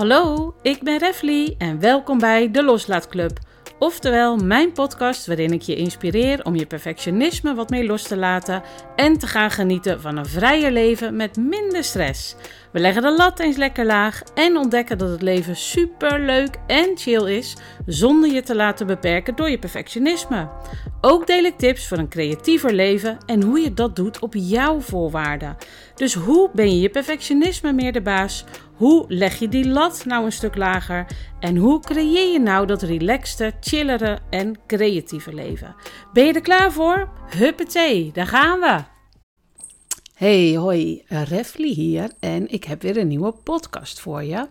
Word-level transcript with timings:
Hallo, 0.00 0.54
ik 0.62 0.82
ben 0.82 0.98
Refly 0.98 1.54
en 1.58 1.80
welkom 1.80 2.18
bij 2.18 2.50
de 2.50 2.64
Loslaatclub. 2.64 3.38
Oftewel 3.78 4.36
mijn 4.36 4.72
podcast 4.72 5.26
waarin 5.26 5.52
ik 5.52 5.62
je 5.62 5.76
inspireer 5.76 6.44
om 6.44 6.56
je 6.56 6.66
perfectionisme 6.66 7.54
wat 7.54 7.70
meer 7.70 7.84
los 7.84 8.02
te 8.02 8.16
laten 8.16 8.62
en 8.96 9.18
te 9.18 9.26
gaan 9.26 9.50
genieten 9.50 10.00
van 10.00 10.16
een 10.16 10.26
vrijer 10.26 10.70
leven 10.70 11.16
met 11.16 11.36
minder 11.36 11.84
stress. 11.84 12.36
We 12.72 12.80
leggen 12.80 13.02
de 13.02 13.14
lat 13.16 13.40
eens 13.40 13.56
lekker 13.56 13.86
laag 13.86 14.22
en 14.34 14.56
ontdekken 14.56 14.98
dat 14.98 15.10
het 15.10 15.22
leven 15.22 15.56
super 15.56 16.20
leuk 16.20 16.56
en 16.66 16.90
chill 16.94 17.36
is 17.36 17.56
zonder 17.86 18.32
je 18.32 18.42
te 18.42 18.54
laten 18.54 18.86
beperken 18.86 19.36
door 19.36 19.50
je 19.50 19.58
perfectionisme. 19.58 20.48
Ook 21.00 21.26
deel 21.26 21.44
ik 21.44 21.58
tips 21.58 21.88
voor 21.88 21.98
een 21.98 22.08
creatiever 22.08 22.72
leven 22.72 23.18
en 23.26 23.42
hoe 23.42 23.60
je 23.60 23.74
dat 23.74 23.96
doet 23.96 24.18
op 24.18 24.34
jouw 24.36 24.80
voorwaarden. 24.80 25.56
Dus 25.94 26.14
hoe 26.14 26.50
ben 26.52 26.74
je 26.74 26.80
je 26.80 26.90
perfectionisme 26.90 27.72
meer 27.72 27.92
de 27.92 28.02
baas? 28.02 28.44
Hoe 28.80 29.04
leg 29.08 29.38
je 29.38 29.48
die 29.48 29.68
lat 29.68 30.04
nou 30.06 30.24
een 30.24 30.32
stuk 30.32 30.56
lager? 30.56 31.06
En 31.40 31.56
hoe 31.56 31.80
creëer 31.80 32.32
je 32.32 32.38
nou 32.38 32.66
dat 32.66 32.82
relaxte, 32.82 33.52
chillere 33.60 34.18
en 34.30 34.54
creatieve 34.66 35.34
leven? 35.34 35.74
Ben 36.12 36.26
je 36.26 36.32
er 36.32 36.40
klaar 36.40 36.72
voor? 36.72 37.08
Huppatee, 37.36 38.10
daar 38.12 38.26
gaan 38.26 38.60
we! 38.60 38.80
Hey, 40.14 40.56
hoi, 40.56 41.02
Refly 41.06 41.72
hier 41.72 42.10
en 42.20 42.52
ik 42.52 42.64
heb 42.64 42.82
weer 42.82 42.96
een 42.96 43.08
nieuwe 43.08 43.32
podcast 43.32 44.00
voor 44.00 44.24
je. 44.24 44.46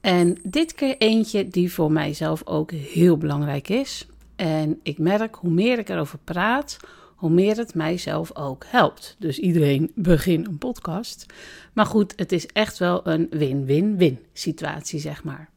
En 0.00 0.38
dit 0.42 0.74
keer 0.74 0.96
eentje 0.96 1.48
die 1.48 1.72
voor 1.72 1.92
mijzelf 1.92 2.46
ook 2.46 2.70
heel 2.70 3.16
belangrijk 3.16 3.68
is. 3.68 4.06
En 4.36 4.80
ik 4.82 4.98
merk 4.98 5.34
hoe 5.34 5.50
meer 5.50 5.78
ik 5.78 5.88
erover 5.88 6.18
praat, 6.24 6.76
hoe 7.18 7.30
meer 7.30 7.56
het 7.56 7.74
mijzelf 7.74 8.36
ook 8.36 8.64
helpt. 8.66 9.16
Dus 9.18 9.38
iedereen 9.38 9.92
begin 9.94 10.44
een 10.44 10.58
podcast. 10.58 11.26
Maar 11.72 11.86
goed, 11.86 12.12
het 12.16 12.32
is 12.32 12.46
echt 12.46 12.78
wel 12.78 13.06
een 13.06 13.26
win-win-win 13.30 14.18
situatie, 14.32 15.00
zeg 15.00 15.24
maar. 15.24 15.50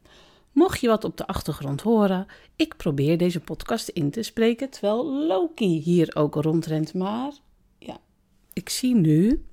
Mocht 0.51 0.81
je 0.81 0.87
wat 0.87 1.03
op 1.03 1.17
de 1.17 1.27
achtergrond 1.27 1.81
horen, 1.81 2.25
ik 2.55 2.77
probeer 2.77 3.17
deze 3.17 3.39
podcast 3.39 3.87
in 3.87 4.11
te 4.11 4.23
spreken 4.23 4.69
terwijl 4.69 5.25
Loki 5.27 5.79
hier 5.79 6.15
ook 6.15 6.35
rondrent. 6.35 6.93
Maar 6.93 7.31
ja, 7.79 7.97
ik 8.53 8.69
zie 8.69 8.95
nu, 8.95 9.45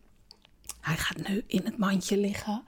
hij 0.81 0.97
gaat 0.97 1.29
nu 1.29 1.43
in 1.47 1.65
het 1.65 1.79
mandje 1.79 2.17
liggen 2.17 2.63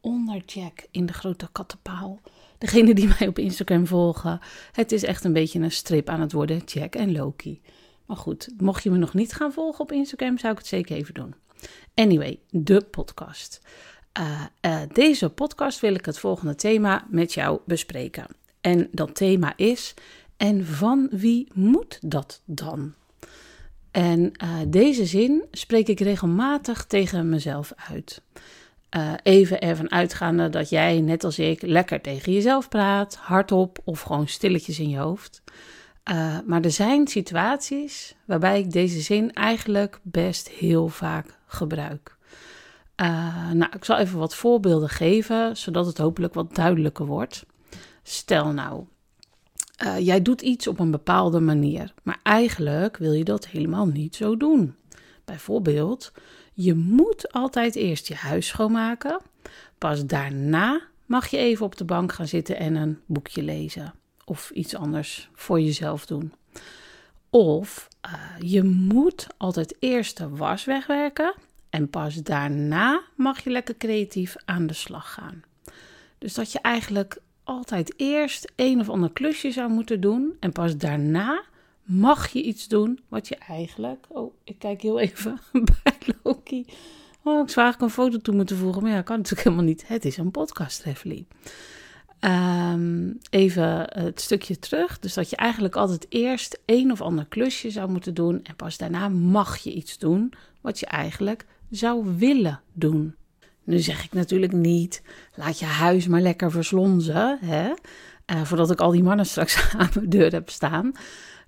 onder 0.00 0.42
Jack 0.46 0.86
in 0.90 1.06
de 1.06 1.12
grote 1.12 1.48
kattenpaal. 1.52 2.20
Degene 2.58 2.94
die 2.94 3.08
mij 3.18 3.28
op 3.28 3.38
Instagram 3.38 3.86
volgen, 3.86 4.40
het 4.72 4.92
is 4.92 5.02
echt 5.02 5.24
een 5.24 5.32
beetje 5.32 5.60
een 5.60 5.72
strip 5.72 6.08
aan 6.08 6.20
het 6.20 6.32
worden, 6.32 6.62
Jack 6.64 6.94
en 6.94 7.12
Loki. 7.12 7.60
Maar 8.08 8.16
goed, 8.16 8.48
mocht 8.56 8.82
je 8.82 8.90
me 8.90 8.96
nog 8.96 9.14
niet 9.14 9.32
gaan 9.32 9.52
volgen 9.52 9.80
op 9.80 9.92
Instagram, 9.92 10.38
zou 10.38 10.52
ik 10.52 10.58
het 10.58 10.66
zeker 10.66 10.96
even 10.96 11.14
doen. 11.14 11.34
Anyway, 11.94 12.38
de 12.50 12.80
podcast. 12.80 13.60
Uh, 14.20 14.44
uh, 14.62 14.80
deze 14.92 15.28
podcast 15.28 15.80
wil 15.80 15.94
ik 15.94 16.04
het 16.04 16.18
volgende 16.18 16.54
thema 16.54 17.06
met 17.10 17.34
jou 17.34 17.60
bespreken. 17.64 18.26
En 18.60 18.88
dat 18.92 19.14
thema 19.14 19.52
is: 19.56 19.94
en 20.36 20.66
van 20.66 21.08
wie 21.10 21.48
moet 21.54 21.98
dat 22.02 22.42
dan? 22.44 22.94
En 23.90 24.20
uh, 24.42 24.58
deze 24.68 25.06
zin 25.06 25.44
spreek 25.50 25.88
ik 25.88 26.00
regelmatig 26.00 26.84
tegen 26.86 27.28
mezelf 27.28 27.72
uit. 27.90 28.22
even 29.22 29.60
ervan 29.60 29.90
uitgaande 29.90 30.48
dat 30.48 30.68
jij, 30.68 31.00
net 31.00 31.24
als 31.24 31.38
ik, 31.38 31.62
lekker 31.62 32.00
tegen 32.00 32.32
jezelf 32.32 32.68
praat, 32.68 33.16
hardop 33.16 33.78
of 33.84 34.00
gewoon 34.00 34.28
stilletjes 34.28 34.78
in 34.78 34.88
je 34.88 34.98
hoofd. 34.98 35.42
Uh, 36.10 36.38
maar 36.46 36.62
er 36.62 36.70
zijn 36.70 37.06
situaties 37.06 38.14
waarbij 38.24 38.58
ik 38.58 38.72
deze 38.72 39.00
zin 39.00 39.32
eigenlijk 39.32 40.00
best 40.02 40.48
heel 40.48 40.88
vaak 40.88 41.38
gebruik. 41.46 42.16
Uh, 42.96 43.50
nou, 43.50 43.72
ik 43.72 43.84
zal 43.84 43.98
even 43.98 44.18
wat 44.18 44.34
voorbeelden 44.34 44.88
geven, 44.88 45.56
zodat 45.56 45.86
het 45.86 45.98
hopelijk 45.98 46.34
wat 46.34 46.54
duidelijker 46.54 47.06
wordt. 47.06 47.46
Stel 48.02 48.52
nou, 48.52 48.84
uh, 49.84 49.98
jij 49.98 50.22
doet 50.22 50.40
iets 50.40 50.66
op 50.66 50.78
een 50.78 50.90
bepaalde 50.90 51.40
manier, 51.40 51.94
maar 52.02 52.20
eigenlijk 52.22 52.96
wil 52.96 53.12
je 53.12 53.24
dat 53.24 53.46
helemaal 53.46 53.86
niet 53.86 54.16
zo 54.16 54.36
doen. 54.36 54.74
Bijvoorbeeld, 55.24 56.12
je 56.52 56.74
moet 56.74 57.32
altijd 57.32 57.74
eerst 57.74 58.08
je 58.08 58.14
huis 58.14 58.46
schoonmaken, 58.46 59.20
pas 59.78 60.06
daarna 60.06 60.80
mag 61.06 61.26
je 61.26 61.36
even 61.36 61.66
op 61.66 61.76
de 61.76 61.84
bank 61.84 62.12
gaan 62.12 62.28
zitten 62.28 62.56
en 62.56 62.74
een 62.74 63.00
boekje 63.06 63.42
lezen 63.42 63.94
of 64.28 64.50
iets 64.50 64.74
anders 64.74 65.28
voor 65.32 65.60
jezelf 65.60 66.06
doen. 66.06 66.32
Of 67.30 67.88
uh, 68.06 68.12
je 68.50 68.62
moet 68.62 69.26
altijd 69.36 69.76
eerst 69.78 70.16
de 70.16 70.28
was 70.28 70.64
wegwerken 70.64 71.34
en 71.70 71.90
pas 71.90 72.14
daarna 72.14 73.02
mag 73.14 73.44
je 73.44 73.50
lekker 73.50 73.76
creatief 73.76 74.36
aan 74.44 74.66
de 74.66 74.74
slag 74.74 75.12
gaan. 75.12 75.42
Dus 76.18 76.34
dat 76.34 76.52
je 76.52 76.58
eigenlijk 76.60 77.20
altijd 77.44 77.94
eerst 77.96 78.52
een 78.56 78.80
of 78.80 78.88
ander 78.88 79.12
klusje 79.12 79.50
zou 79.50 79.70
moeten 79.70 80.00
doen 80.00 80.36
en 80.40 80.52
pas 80.52 80.76
daarna 80.76 81.44
mag 81.82 82.28
je 82.28 82.42
iets 82.42 82.68
doen 82.68 83.00
wat 83.08 83.28
je 83.28 83.36
eigenlijk. 83.36 84.06
Oh, 84.08 84.34
ik 84.44 84.58
kijk 84.58 84.82
heel 84.82 84.98
even 84.98 85.40
bij 85.82 86.14
Loki. 86.22 86.66
Oh, 87.22 87.42
ik 87.42 87.50
zou 87.50 87.66
eigenlijk 87.66 87.80
een 87.80 88.04
foto 88.04 88.18
toe 88.18 88.34
moeten 88.34 88.56
voegen, 88.56 88.82
maar 88.82 88.92
ja, 88.92 89.02
kan 89.02 89.16
natuurlijk 89.16 89.44
helemaal 89.44 89.66
niet. 89.66 89.88
Het 89.88 90.04
is 90.04 90.16
een 90.16 90.30
podcast, 90.30 90.82
Refly. 90.82 91.24
Um, 92.20 93.18
even 93.30 93.86
het 94.02 94.20
stukje 94.20 94.58
terug. 94.58 94.98
Dus 94.98 95.14
dat 95.14 95.30
je 95.30 95.36
eigenlijk 95.36 95.76
altijd 95.76 96.06
eerst 96.08 96.60
een 96.66 96.92
of 96.92 97.00
ander 97.00 97.26
klusje 97.26 97.70
zou 97.70 97.90
moeten 97.90 98.14
doen. 98.14 98.40
En 98.44 98.56
pas 98.56 98.76
daarna 98.76 99.08
mag 99.08 99.56
je 99.56 99.72
iets 99.72 99.98
doen 99.98 100.32
wat 100.60 100.80
je 100.80 100.86
eigenlijk 100.86 101.46
zou 101.70 102.16
willen 102.16 102.60
doen. 102.72 103.14
Nu 103.64 103.78
zeg 103.78 104.04
ik 104.04 104.12
natuurlijk 104.12 104.52
niet, 104.52 105.02
laat 105.34 105.58
je 105.58 105.64
huis 105.64 106.06
maar 106.06 106.20
lekker 106.20 106.50
verslonzen. 106.50 107.38
Hè? 107.40 107.68
Uh, 108.26 108.44
voordat 108.44 108.70
ik 108.70 108.80
al 108.80 108.90
die 108.90 109.02
mannen 109.02 109.26
straks 109.26 109.68
aan 109.76 109.90
mijn 109.94 110.08
deur 110.08 110.32
heb 110.32 110.50
staan. 110.50 110.92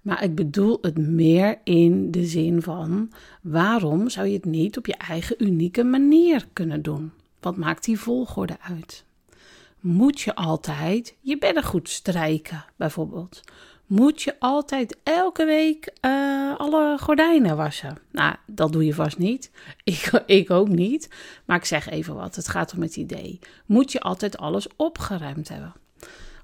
Maar 0.02 0.22
ik 0.24 0.34
bedoel 0.34 0.78
het 0.80 0.98
meer 0.98 1.58
in 1.64 2.10
de 2.10 2.26
zin 2.26 2.62
van: 2.62 3.12
waarom 3.42 4.08
zou 4.08 4.26
je 4.26 4.34
het 4.34 4.44
niet 4.44 4.76
op 4.76 4.86
je 4.86 4.96
eigen 4.96 5.44
unieke 5.44 5.84
manier 5.84 6.46
kunnen 6.52 6.82
doen? 6.82 7.12
Wat 7.40 7.56
maakt 7.56 7.84
die 7.84 7.98
volgorde 7.98 8.56
uit? 8.60 9.04
Moet 9.80 10.20
je 10.20 10.34
altijd 10.34 11.16
je 11.20 11.38
bedden 11.38 11.64
goed 11.64 11.88
strijken, 11.88 12.64
bijvoorbeeld? 12.76 13.40
Moet 13.86 14.22
je 14.22 14.36
altijd 14.38 14.96
elke 15.02 15.44
week 15.44 15.92
uh, 16.04 16.56
alle 16.56 16.96
gordijnen 17.00 17.56
wassen? 17.56 17.98
Nou, 18.12 18.34
dat 18.46 18.72
doe 18.72 18.84
je 18.84 18.94
vast 18.94 19.18
niet. 19.18 19.50
Ik, 19.84 20.22
ik 20.26 20.50
ook 20.50 20.68
niet. 20.68 21.08
Maar 21.44 21.56
ik 21.56 21.64
zeg 21.64 21.88
even 21.88 22.14
wat. 22.14 22.36
Het 22.36 22.48
gaat 22.48 22.74
om 22.74 22.82
het 22.82 22.96
idee. 22.96 23.38
Moet 23.66 23.92
je 23.92 24.00
altijd 24.00 24.38
alles 24.38 24.66
opgeruimd 24.76 25.48
hebben? 25.48 25.72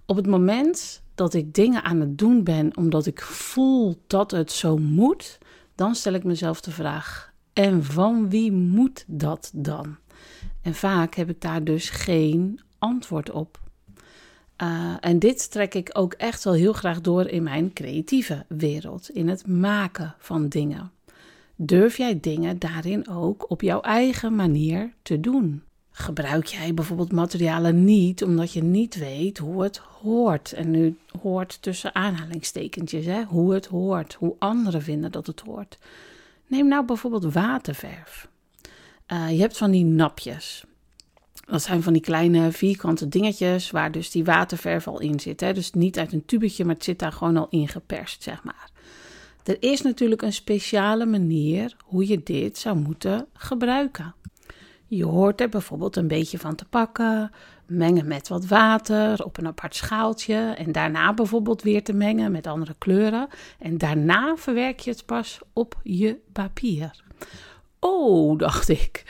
Op 0.06 0.16
het 0.16 0.26
moment 0.26 1.02
dat 1.14 1.34
ik 1.34 1.54
dingen 1.54 1.82
aan 1.82 2.00
het 2.00 2.18
doen 2.18 2.44
ben 2.44 2.76
omdat 2.76 3.06
ik 3.06 3.22
voel 3.22 4.02
dat 4.06 4.30
het 4.30 4.52
zo 4.52 4.76
moet, 4.76 5.38
dan 5.74 5.94
stel 5.94 6.12
ik 6.12 6.24
mezelf 6.24 6.60
de 6.60 6.70
vraag: 6.70 7.32
en 7.52 7.84
van 7.84 8.30
wie 8.30 8.52
moet 8.52 9.04
dat 9.06 9.50
dan? 9.54 9.96
En 10.62 10.74
vaak 10.74 11.14
heb 11.14 11.30
ik 11.30 11.40
daar 11.40 11.64
dus 11.64 11.90
geen 11.90 12.60
antwoord 12.78 13.30
op. 13.30 13.60
Uh, 14.62 14.94
en 15.00 15.18
dit 15.18 15.50
trek 15.50 15.74
ik 15.74 15.90
ook 15.92 16.12
echt 16.12 16.44
wel 16.44 16.52
heel 16.52 16.72
graag 16.72 17.00
door 17.00 17.26
in 17.26 17.42
mijn 17.42 17.72
creatieve 17.72 18.44
wereld, 18.48 19.10
in 19.10 19.28
het 19.28 19.46
maken 19.46 20.14
van 20.18 20.48
dingen. 20.48 20.90
Durf 21.56 21.96
jij 21.96 22.20
dingen 22.20 22.58
daarin 22.58 23.08
ook 23.08 23.50
op 23.50 23.62
jouw 23.62 23.80
eigen 23.80 24.34
manier 24.34 24.92
te 25.02 25.20
doen? 25.20 25.62
Gebruik 25.90 26.46
jij 26.46 26.74
bijvoorbeeld 26.74 27.12
materialen 27.12 27.84
niet 27.84 28.24
omdat 28.24 28.52
je 28.52 28.62
niet 28.62 28.94
weet 28.94 29.38
hoe 29.38 29.62
het 29.62 29.76
hoort? 29.76 30.52
En 30.52 30.70
nu 30.70 30.96
hoort 31.22 31.62
tussen 31.62 31.94
aanhalingstekentjes, 31.94 33.06
hè? 33.06 33.22
hoe 33.24 33.54
het 33.54 33.66
hoort, 33.66 34.14
hoe 34.14 34.34
anderen 34.38 34.82
vinden 34.82 35.12
dat 35.12 35.26
het 35.26 35.40
hoort. 35.40 35.78
Neem 36.46 36.68
nou 36.68 36.84
bijvoorbeeld 36.84 37.32
waterverf. 37.32 38.28
Uh, 39.12 39.30
je 39.30 39.40
hebt 39.40 39.56
van 39.56 39.70
die 39.70 39.84
napjes. 39.84 40.64
Dat 41.46 41.62
zijn 41.62 41.82
van 41.82 41.92
die 41.92 42.02
kleine 42.02 42.52
vierkante 42.52 43.08
dingetjes 43.08 43.70
waar 43.70 43.92
dus 43.92 44.10
die 44.10 44.24
waterverf 44.24 44.88
al 44.88 45.00
in 45.00 45.20
zit. 45.20 45.40
Hè? 45.40 45.52
Dus 45.52 45.72
niet 45.72 45.98
uit 45.98 46.12
een 46.12 46.24
tubetje, 46.24 46.64
maar 46.64 46.74
het 46.74 46.84
zit 46.84 46.98
daar 46.98 47.12
gewoon 47.12 47.36
al 47.36 47.46
in 47.50 47.68
geperst, 47.68 48.22
zeg 48.22 48.44
maar. 48.44 48.70
Er 49.44 49.56
is 49.60 49.82
natuurlijk 49.82 50.22
een 50.22 50.32
speciale 50.32 51.06
manier 51.06 51.76
hoe 51.84 52.06
je 52.06 52.22
dit 52.22 52.58
zou 52.58 52.76
moeten 52.76 53.26
gebruiken. 53.32 54.14
Je 54.86 55.04
hoort 55.04 55.40
er 55.40 55.48
bijvoorbeeld 55.48 55.96
een 55.96 56.08
beetje 56.08 56.38
van 56.38 56.54
te 56.54 56.64
pakken, 56.64 57.30
mengen 57.66 58.06
met 58.06 58.28
wat 58.28 58.46
water 58.46 59.24
op 59.24 59.38
een 59.38 59.46
apart 59.46 59.74
schaaltje 59.74 60.54
en 60.58 60.72
daarna 60.72 61.14
bijvoorbeeld 61.14 61.62
weer 61.62 61.84
te 61.84 61.92
mengen 61.92 62.32
met 62.32 62.46
andere 62.46 62.74
kleuren 62.78 63.28
en 63.58 63.78
daarna 63.78 64.36
verwerk 64.36 64.80
je 64.80 64.90
het 64.90 65.06
pas 65.06 65.40
op 65.52 65.80
je 65.82 66.18
papier. 66.32 67.02
Oh, 67.80 68.38
dacht 68.38 68.68
ik. 68.68 69.04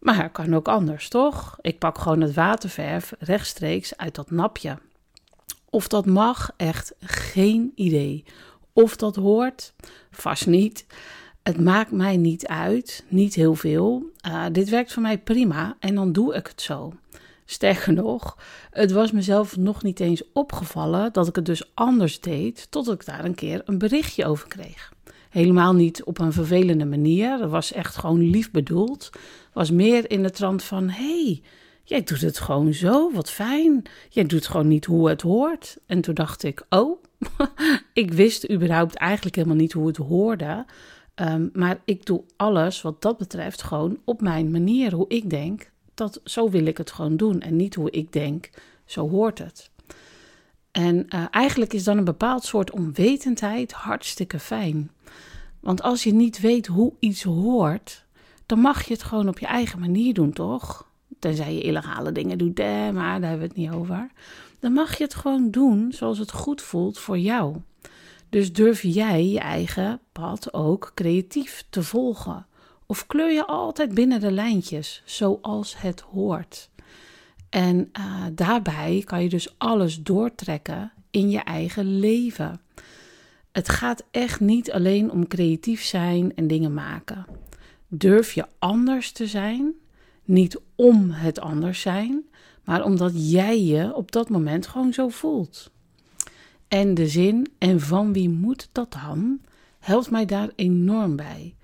Maar 0.00 0.30
kan 0.30 0.54
ook 0.54 0.68
anders, 0.68 1.08
toch? 1.08 1.56
Ik 1.60 1.78
pak 1.78 1.98
gewoon 1.98 2.20
het 2.20 2.34
waterverf 2.34 3.12
rechtstreeks 3.18 3.96
uit 3.96 4.14
dat 4.14 4.30
napje. 4.30 4.78
Of 5.70 5.88
dat 5.88 6.06
mag, 6.06 6.50
echt 6.56 6.94
geen 7.00 7.72
idee. 7.74 8.24
Of 8.72 8.96
dat 8.96 9.16
hoort, 9.16 9.72
vast 10.10 10.46
niet. 10.46 10.86
Het 11.42 11.60
maakt 11.60 11.90
mij 11.90 12.16
niet 12.16 12.46
uit, 12.46 13.04
niet 13.08 13.34
heel 13.34 13.54
veel. 13.54 14.10
Uh, 14.26 14.44
dit 14.52 14.68
werkt 14.68 14.92
voor 14.92 15.02
mij 15.02 15.18
prima 15.18 15.76
en 15.78 15.94
dan 15.94 16.12
doe 16.12 16.34
ik 16.34 16.46
het 16.46 16.62
zo. 16.62 16.92
Sterker 17.44 17.92
nog, 17.92 18.38
het 18.70 18.92
was 18.92 19.12
mezelf 19.12 19.56
nog 19.56 19.82
niet 19.82 20.00
eens 20.00 20.22
opgevallen 20.32 21.12
dat 21.12 21.28
ik 21.28 21.36
het 21.36 21.46
dus 21.46 21.70
anders 21.74 22.20
deed, 22.20 22.66
tot 22.70 22.90
ik 22.90 23.04
daar 23.04 23.24
een 23.24 23.34
keer 23.34 23.62
een 23.64 23.78
berichtje 23.78 24.26
over 24.26 24.48
kreeg. 24.48 24.92
Helemaal 25.30 25.74
niet 25.74 26.04
op 26.04 26.18
een 26.18 26.32
vervelende 26.32 26.84
manier, 26.84 27.38
dat 27.38 27.50
was 27.50 27.72
echt 27.72 27.96
gewoon 27.96 28.30
lief 28.30 28.50
bedoeld. 28.50 29.10
Was 29.52 29.70
meer 29.70 30.10
in 30.10 30.22
de 30.22 30.30
trant 30.30 30.62
van: 30.62 30.88
hey, 30.88 31.42
jij 31.84 32.02
doet 32.02 32.20
het 32.20 32.38
gewoon 32.38 32.74
zo, 32.74 33.12
wat 33.12 33.30
fijn. 33.30 33.82
Jij 34.08 34.24
doet 34.24 34.46
gewoon 34.46 34.68
niet 34.68 34.84
hoe 34.84 35.08
het 35.08 35.22
hoort. 35.22 35.78
En 35.86 36.00
toen 36.00 36.14
dacht 36.14 36.42
ik: 36.42 36.66
oh, 36.68 37.02
ik 37.92 38.12
wist 38.12 38.50
überhaupt 38.50 38.94
eigenlijk 38.94 39.36
helemaal 39.36 39.56
niet 39.56 39.72
hoe 39.72 39.86
het 39.86 39.96
hoorde. 39.96 40.64
Ehm, 41.14 41.48
maar 41.52 41.80
ik 41.84 42.06
doe 42.06 42.24
alles 42.36 42.82
wat 42.82 43.02
dat 43.02 43.18
betreft 43.18 43.62
gewoon 43.62 43.98
op 44.04 44.20
mijn 44.20 44.50
manier, 44.50 44.92
hoe 44.94 45.08
ik 45.08 45.30
denk. 45.30 45.70
Dat, 45.94 46.20
zo 46.24 46.50
wil 46.50 46.66
ik 46.66 46.78
het 46.78 46.90
gewoon 46.90 47.16
doen 47.16 47.40
en 47.40 47.56
niet 47.56 47.74
hoe 47.74 47.90
ik 47.90 48.12
denk, 48.12 48.50
zo 48.84 49.08
hoort 49.08 49.38
het. 49.38 49.69
En 50.70 51.06
uh, 51.08 51.24
eigenlijk 51.30 51.72
is 51.72 51.84
dan 51.84 51.98
een 51.98 52.04
bepaald 52.04 52.44
soort 52.44 52.70
onwetendheid 52.70 53.72
hartstikke 53.72 54.38
fijn. 54.38 54.90
Want 55.60 55.82
als 55.82 56.02
je 56.02 56.12
niet 56.12 56.40
weet 56.40 56.66
hoe 56.66 56.92
iets 56.98 57.22
hoort, 57.22 58.04
dan 58.46 58.58
mag 58.58 58.82
je 58.82 58.92
het 58.92 59.02
gewoon 59.02 59.28
op 59.28 59.38
je 59.38 59.46
eigen 59.46 59.78
manier 59.78 60.14
doen, 60.14 60.32
toch? 60.32 60.88
Tenzij 61.18 61.54
je 61.54 61.62
illegale 61.62 62.12
dingen 62.12 62.38
doet, 62.38 62.58
maar 62.92 63.20
daar 63.20 63.28
hebben 63.28 63.38
we 63.38 63.54
het 63.54 63.56
niet 63.56 63.70
over. 63.70 64.10
Dan 64.58 64.72
mag 64.72 64.98
je 64.98 65.04
het 65.04 65.14
gewoon 65.14 65.50
doen 65.50 65.92
zoals 65.92 66.18
het 66.18 66.32
goed 66.32 66.62
voelt 66.62 66.98
voor 66.98 67.18
jou. 67.18 67.56
Dus 68.28 68.52
durf 68.52 68.82
jij 68.82 69.26
je 69.26 69.38
eigen 69.38 70.00
pad 70.12 70.54
ook 70.54 70.92
creatief 70.94 71.64
te 71.70 71.82
volgen? 71.82 72.46
Of 72.86 73.06
kleur 73.06 73.32
je 73.32 73.46
altijd 73.46 73.94
binnen 73.94 74.20
de 74.20 74.30
lijntjes, 74.30 75.02
zoals 75.04 75.80
het 75.80 76.00
hoort? 76.00 76.70
En 77.50 77.90
uh, 77.98 78.24
daarbij 78.32 79.02
kan 79.04 79.22
je 79.22 79.28
dus 79.28 79.54
alles 79.58 80.02
doortrekken 80.02 80.92
in 81.10 81.30
je 81.30 81.38
eigen 81.38 81.98
leven. 81.98 82.60
Het 83.52 83.68
gaat 83.68 84.04
echt 84.10 84.40
niet 84.40 84.72
alleen 84.72 85.10
om 85.10 85.28
creatief 85.28 85.82
zijn 85.82 86.34
en 86.34 86.46
dingen 86.46 86.74
maken. 86.74 87.26
Durf 87.88 88.32
je 88.32 88.46
anders 88.58 89.12
te 89.12 89.26
zijn, 89.26 89.72
niet 90.24 90.60
om 90.74 91.10
het 91.10 91.40
anders 91.40 91.80
zijn, 91.80 92.24
maar 92.64 92.84
omdat 92.84 93.12
jij 93.30 93.62
je 93.62 93.94
op 93.94 94.12
dat 94.12 94.28
moment 94.28 94.66
gewoon 94.66 94.92
zo 94.92 95.08
voelt. 95.08 95.70
En 96.68 96.94
de 96.94 97.08
zin, 97.08 97.46
en 97.58 97.80
van 97.80 98.12
wie 98.12 98.28
moet 98.28 98.68
dat 98.72 98.92
dan, 98.92 99.40
helpt 99.78 100.10
mij 100.10 100.24
daar 100.24 100.50
enorm 100.56 101.16
bij. 101.16 101.54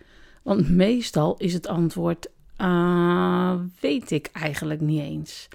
Want 0.43 0.69
meestal 0.69 1.37
is 1.37 1.53
het 1.53 1.67
antwoord, 1.67 2.29
uh, 2.59 3.55
weet 3.81 4.11
ik 4.11 4.31
eigenlijk 4.33 4.81
niet 4.81 5.01
eens. 5.01 5.49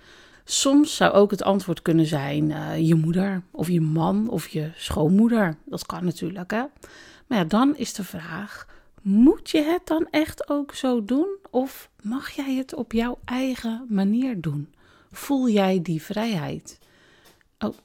Soms 0.51 0.95
zou 0.95 1.11
ook 1.11 1.31
het 1.31 1.43
antwoord 1.43 1.81
kunnen 1.81 2.05
zijn 2.05 2.49
uh, 2.49 2.87
je 2.87 2.95
moeder 2.95 3.41
of 3.51 3.67
je 3.67 3.81
man 3.81 4.29
of 4.29 4.47
je 4.47 4.71
schoonmoeder. 4.75 5.57
Dat 5.65 5.85
kan 5.85 6.05
natuurlijk, 6.05 6.51
hè. 6.51 6.63
Maar 7.27 7.37
ja, 7.37 7.43
dan 7.43 7.77
is 7.77 7.93
de 7.93 8.03
vraag, 8.03 8.67
moet 9.01 9.49
je 9.49 9.61
het 9.61 9.87
dan 9.87 10.07
echt 10.09 10.49
ook 10.49 10.73
zo 10.73 11.05
doen? 11.05 11.37
Of 11.49 11.89
mag 12.01 12.29
jij 12.29 12.55
het 12.55 12.73
op 12.73 12.91
jouw 12.91 13.19
eigen 13.25 13.85
manier 13.89 14.41
doen? 14.41 14.73
Voel 15.11 15.49
jij 15.49 15.81
die 15.81 16.01
vrijheid? 16.01 16.79
Oh, 17.59 17.77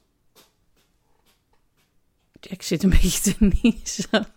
ik 2.39 2.61
zit 2.61 2.83
een 2.83 2.89
beetje 3.01 3.33
te 3.33 3.51
niezen. 3.61 4.27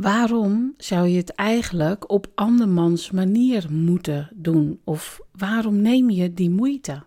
Waarom 0.00 0.74
zou 0.76 1.08
je 1.08 1.16
het 1.16 1.34
eigenlijk 1.34 2.10
op 2.10 2.26
andermans 2.34 3.10
manier 3.10 3.66
moeten 3.70 4.28
doen? 4.34 4.80
Of 4.84 5.20
waarom 5.32 5.80
neem 5.80 6.10
je 6.10 6.34
die 6.34 6.50
moeite? 6.50 7.02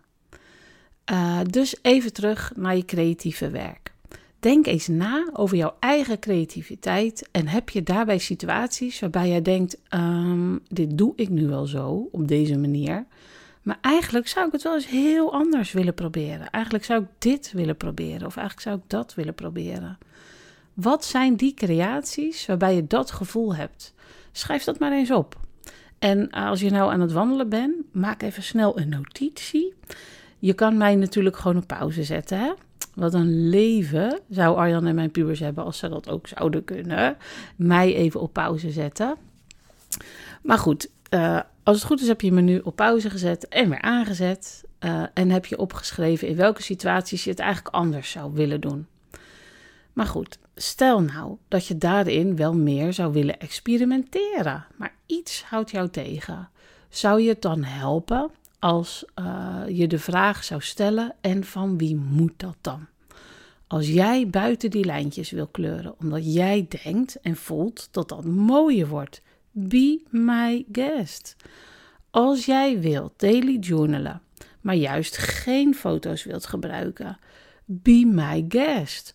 Uh, 1.12 1.40
dus 1.50 1.76
even 1.82 2.14
terug 2.14 2.52
naar 2.56 2.76
je 2.76 2.86
creatieve 2.86 3.50
werk. 3.50 3.94
Denk 4.40 4.66
eens 4.66 4.88
na 4.88 5.30
over 5.34 5.58
jouw 5.58 5.76
eigen 5.80 6.20
creativiteit 6.20 7.30
en 7.32 7.48
heb 7.48 7.70
je 7.70 7.84
daarbij 7.84 8.18
situaties 8.18 9.00
waarbij 9.00 9.30
jij 9.30 9.42
denkt: 9.42 9.78
um, 9.94 10.60
dit 10.68 10.98
doe 10.98 11.14
ik 11.16 11.30
nu 11.30 11.48
wel 11.48 11.66
zo 11.66 12.08
op 12.12 12.28
deze 12.28 12.58
manier, 12.58 13.06
maar 13.62 13.78
eigenlijk 13.82 14.28
zou 14.28 14.46
ik 14.46 14.52
het 14.52 14.64
wel 14.64 14.76
eens 14.76 14.88
heel 14.88 15.34
anders 15.34 15.72
willen 15.72 15.94
proberen. 15.94 16.50
Eigenlijk 16.50 16.86
zou 16.86 17.02
ik 17.02 17.08
dit 17.18 17.52
willen 17.52 17.78
proberen 17.78 18.28
of 18.28 18.38
eigenlijk 18.38 18.68
zou 18.68 18.78
ik 18.78 18.84
dat 18.88 19.16
willen 19.16 19.36
proberen. 19.36 19.98
Wat 20.82 21.06
zijn 21.06 21.36
die 21.36 21.54
creaties 21.54 22.46
waarbij 22.46 22.76
je 22.76 22.88
dat 22.88 23.12
gevoel 23.12 23.56
hebt? 23.56 23.94
Schrijf 24.32 24.64
dat 24.64 24.80
maar 24.80 24.92
eens 24.92 25.12
op. 25.12 25.40
En 26.00 26.30
als 26.30 26.60
je 26.60 26.70
nou 26.70 26.92
aan 26.92 27.00
het 27.00 27.12
wandelen 27.12 27.50
bent, 27.50 27.76
maak 27.92 28.22
even 28.22 28.44
snel 28.44 28.80
een 28.80 28.90
notitie. 28.90 29.74
Je 30.38 30.54
kan 30.54 30.78
mij 30.78 30.96
natuurlijk 30.96 31.38
gewoon 31.38 31.58
op 31.58 31.68
pauze 31.68 32.04
zetten. 32.04 32.40
Hè? 32.40 32.52
Wat 32.96 33.14
een 33.14 33.50
leven 33.50 34.20
zou 34.30 34.58
Arjan 34.58 34.86
en 34.86 34.96
mijn 34.96 35.12
pubers 35.12 35.40
hebben 35.40 35.64
als 35.64 35.78
ze 35.78 35.90
dat 35.90 36.10
ook 36.10 36.28
zouden 36.28 36.64
kunnen. 36.64 37.18
Mij 37.56 37.96
even 37.96 38.22
op 38.22 38.34
pauze 38.34 38.72
zetten. 38.72 39.16
Maar 40.42 40.60
goed, 40.60 40.90
uh, 41.10 41.40
als 41.64 41.78
het 41.78 41.86
goed 41.86 42.02
is 42.02 42.08
heb 42.08 42.22
je 42.22 42.32
me 42.32 42.42
nu 42.42 42.60
op 42.60 42.76
pauze 42.76 43.10
gezet 43.10 43.48
en 43.48 43.70
weer 43.70 43.82
aangezet. 43.82 44.64
Uh, 44.80 45.04
en 45.14 45.30
heb 45.30 45.46
je 45.46 45.58
opgeschreven 45.58 46.28
in 46.28 46.36
welke 46.36 46.62
situaties 46.62 47.24
je 47.24 47.30
het 47.30 47.40
eigenlijk 47.40 47.76
anders 47.76 48.12
zou 48.12 48.34
willen 48.34 48.62
doen. 48.62 48.88
Maar 50.00 50.08
goed, 50.08 50.40
stel 50.56 51.02
nou 51.02 51.38
dat 51.48 51.66
je 51.66 51.78
daarin 51.78 52.36
wel 52.36 52.54
meer 52.54 52.94
zou 52.94 53.14
willen 53.14 53.40
experimenteren, 53.40 54.66
maar 54.76 54.96
iets 55.06 55.44
houdt 55.44 55.72
jou 55.72 55.90
tegen. 55.90 56.50
Zou 56.90 57.22
je 57.22 57.30
het 57.30 57.42
dan 57.42 57.64
helpen 57.64 58.32
als 58.60 59.06
uh, 59.16 59.62
je 59.68 59.88
de 59.88 60.00
vraag 60.00 60.44
zou 60.44 60.62
stellen: 60.62 61.16
en 61.22 61.44
van 61.44 61.78
wie 61.78 61.96
moet 61.96 62.34
dat 62.38 62.56
dan? 62.62 62.88
Als 63.68 63.88
jij 63.88 64.28
buiten 64.30 64.70
die 64.70 64.86
lijntjes 64.86 65.32
wil 65.32 65.48
kleuren, 65.48 65.96
omdat 66.00 66.34
jij 66.34 66.68
denkt 66.84 67.20
en 67.22 67.36
voelt 67.36 67.88
dat 67.92 68.10
dat 68.10 68.26
mooier 68.26 68.88
wordt, 68.88 69.22
be 69.52 70.02
my 70.10 70.66
guest. 70.72 71.36
Als 72.10 72.46
jij 72.46 72.80
wilt 72.80 73.14
daily 73.18 73.58
journalen, 73.58 74.22
maar 74.62 74.76
juist 74.76 75.18
geen 75.18 75.76
foto's 75.76 76.24
wilt 76.24 76.46
gebruiken, 76.46 77.18
be 77.66 78.06
my 78.06 78.46
guest. 78.50 79.12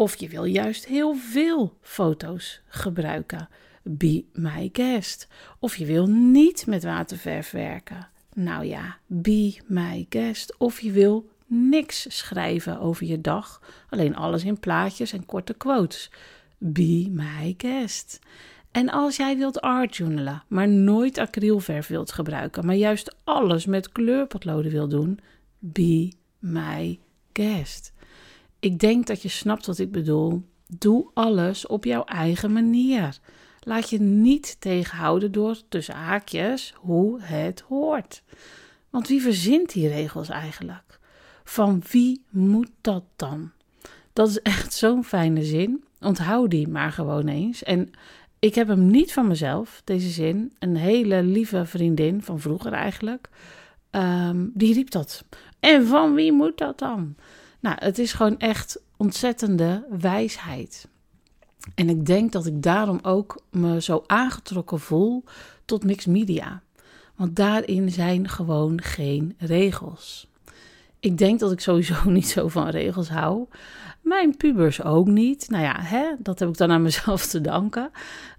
Of 0.00 0.16
je 0.16 0.28
wil 0.28 0.44
juist 0.44 0.86
heel 0.86 1.14
veel 1.14 1.76
foto's 1.80 2.60
gebruiken. 2.68 3.48
Be 3.82 4.24
my 4.32 4.70
guest. 4.72 5.28
Of 5.58 5.76
je 5.76 5.84
wil 5.84 6.06
niet 6.06 6.66
met 6.66 6.84
waterverf 6.84 7.50
werken. 7.50 8.08
Nou 8.34 8.64
ja, 8.64 8.98
be 9.06 9.58
my 9.66 10.06
guest. 10.08 10.54
Of 10.58 10.80
je 10.80 10.90
wil 10.90 11.30
niks 11.46 12.16
schrijven 12.16 12.80
over 12.80 13.06
je 13.06 13.20
dag, 13.20 13.62
alleen 13.88 14.16
alles 14.16 14.44
in 14.44 14.60
plaatjes 14.60 15.12
en 15.12 15.26
korte 15.26 15.54
quotes. 15.54 16.10
Be 16.58 17.08
my 17.10 17.54
guest. 17.56 18.18
En 18.70 18.90
als 18.90 19.16
jij 19.16 19.36
wilt 19.36 19.60
art 19.60 19.96
journalen, 19.96 20.42
maar 20.48 20.68
nooit 20.68 21.18
acrylverf 21.18 21.86
wilt 21.86 22.12
gebruiken, 22.12 22.66
maar 22.66 22.74
juist 22.74 23.16
alles 23.24 23.66
met 23.66 23.92
kleurpotloden 23.92 24.70
wil 24.70 24.88
doen, 24.88 25.20
be 25.58 26.12
my 26.38 26.98
guest. 27.32 27.92
Ik 28.60 28.78
denk 28.78 29.06
dat 29.06 29.22
je 29.22 29.28
snapt 29.28 29.66
wat 29.66 29.78
ik 29.78 29.92
bedoel. 29.92 30.42
Doe 30.66 31.10
alles 31.14 31.66
op 31.66 31.84
jouw 31.84 32.04
eigen 32.04 32.52
manier. 32.52 33.18
Laat 33.60 33.90
je 33.90 34.00
niet 34.00 34.56
tegenhouden 34.60 35.32
door 35.32 35.56
tussen 35.68 35.94
haakjes 35.94 36.74
hoe 36.76 37.22
het 37.22 37.60
hoort. 37.60 38.22
Want 38.90 39.08
wie 39.08 39.22
verzint 39.22 39.72
die 39.72 39.88
regels 39.88 40.28
eigenlijk? 40.28 40.98
Van 41.44 41.82
wie 41.90 42.24
moet 42.30 42.70
dat 42.80 43.04
dan? 43.16 43.50
Dat 44.12 44.28
is 44.28 44.42
echt 44.42 44.72
zo'n 44.72 45.04
fijne 45.04 45.44
zin. 45.44 45.84
Onthoud 46.00 46.50
die 46.50 46.68
maar 46.68 46.92
gewoon 46.92 47.28
eens. 47.28 47.62
En 47.62 47.90
ik 48.38 48.54
heb 48.54 48.68
hem 48.68 48.86
niet 48.86 49.12
van 49.12 49.26
mezelf, 49.26 49.82
deze 49.84 50.08
zin. 50.08 50.52
Een 50.58 50.76
hele 50.76 51.22
lieve 51.22 51.66
vriendin 51.66 52.22
van 52.22 52.40
vroeger 52.40 52.72
eigenlijk. 52.72 53.28
Um, 53.90 54.50
die 54.54 54.74
riep 54.74 54.90
dat. 54.90 55.24
En 55.60 55.86
van 55.86 56.14
wie 56.14 56.32
moet 56.32 56.58
dat 56.58 56.78
dan? 56.78 57.14
Nou, 57.60 57.76
het 57.78 57.98
is 57.98 58.12
gewoon 58.12 58.38
echt 58.38 58.80
ontzettende 58.96 59.86
wijsheid. 59.98 60.88
En 61.74 61.88
ik 61.88 62.06
denk 62.06 62.32
dat 62.32 62.46
ik 62.46 62.62
daarom 62.62 62.98
ook 63.02 63.42
me 63.50 63.82
zo 63.82 64.04
aangetrokken 64.06 64.80
voel 64.80 65.24
tot 65.64 65.84
mixed 65.84 66.12
media. 66.12 66.62
Want 67.16 67.36
daarin 67.36 67.90
zijn 67.90 68.28
gewoon 68.28 68.82
geen 68.82 69.34
regels. 69.38 70.28
Ik 71.00 71.18
denk 71.18 71.40
dat 71.40 71.52
ik 71.52 71.60
sowieso 71.60 71.94
niet 72.10 72.28
zo 72.28 72.48
van 72.48 72.68
regels 72.68 73.08
hou. 73.08 73.46
Mijn 74.02 74.36
pubers 74.36 74.82
ook 74.82 75.06
niet. 75.06 75.48
Nou 75.48 75.62
ja, 75.62 75.76
hè, 75.80 76.14
dat 76.18 76.38
heb 76.38 76.48
ik 76.48 76.56
dan 76.56 76.70
aan 76.70 76.82
mezelf 76.82 77.26
te 77.26 77.40
danken. 77.40 77.90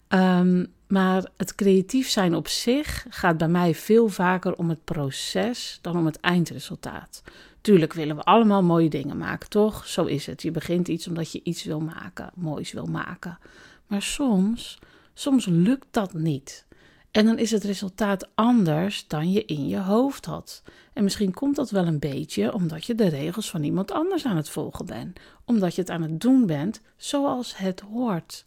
Um, 0.10 0.74
maar 0.90 1.30
het 1.38 1.56
creatief 1.56 2.10
zijn 2.10 2.36
op 2.36 2.48
zich 2.48 3.06
gaat 3.10 3.38
bij 3.38 3.48
mij 3.48 3.76
veel 3.76 4.08
vaker 4.08 4.56
om 4.56 4.70
het 4.70 4.84
proces 4.84 5.80
dan 5.82 5.98
om 5.98 6.06
het 6.06 6.20
eindresultaat. 6.20 7.24
Tuurlijk 7.62 7.94
willen 7.94 8.16
we 8.16 8.24
allemaal 8.24 8.64
mooie 8.64 8.90
dingen 8.90 9.18
maken, 9.18 9.50
toch? 9.50 9.88
Zo 9.88 10.06
is 10.06 10.26
het. 10.26 10.42
Je 10.42 10.52
begint 10.52 10.88
iets 10.88 11.08
omdat 11.08 11.32
je 11.32 11.42
iets 11.44 11.64
wil 11.64 11.80
maken, 11.80 12.32
moois 12.36 12.72
wil 12.72 12.86
maken. 12.86 13.40
Maar 13.88 14.02
soms, 14.02 14.80
soms 15.14 15.46
lukt 15.46 15.88
dat 15.92 16.14
niet. 16.14 16.66
En 17.12 17.26
dan 17.26 17.38
is 17.38 17.52
het 17.52 17.64
resultaat 17.64 18.28
anders 18.36 19.08
dan 19.08 19.32
je 19.32 19.46
in 19.46 19.68
je 19.68 19.80
hoofd 19.80 20.26
had. 20.26 20.64
En 20.94 21.04
misschien 21.04 21.34
komt 21.34 21.56
dat 21.56 21.70
wel 21.70 21.88
een 21.88 22.00
beetje 22.00 22.54
omdat 22.54 22.86
je 22.86 22.96
de 22.96 23.08
regels 23.08 23.50
van 23.50 23.64
iemand 23.64 23.92
anders 23.92 24.26
aan 24.26 24.38
het 24.38 24.50
volgen 24.50 24.86
bent. 24.86 25.20
Omdat 25.46 25.76
je 25.76 25.82
het 25.82 25.90
aan 25.90 26.02
het 26.02 26.22
doen 26.22 26.46
bent 26.46 26.82
zoals 26.98 27.58
het 27.58 27.80
hoort. 27.80 28.46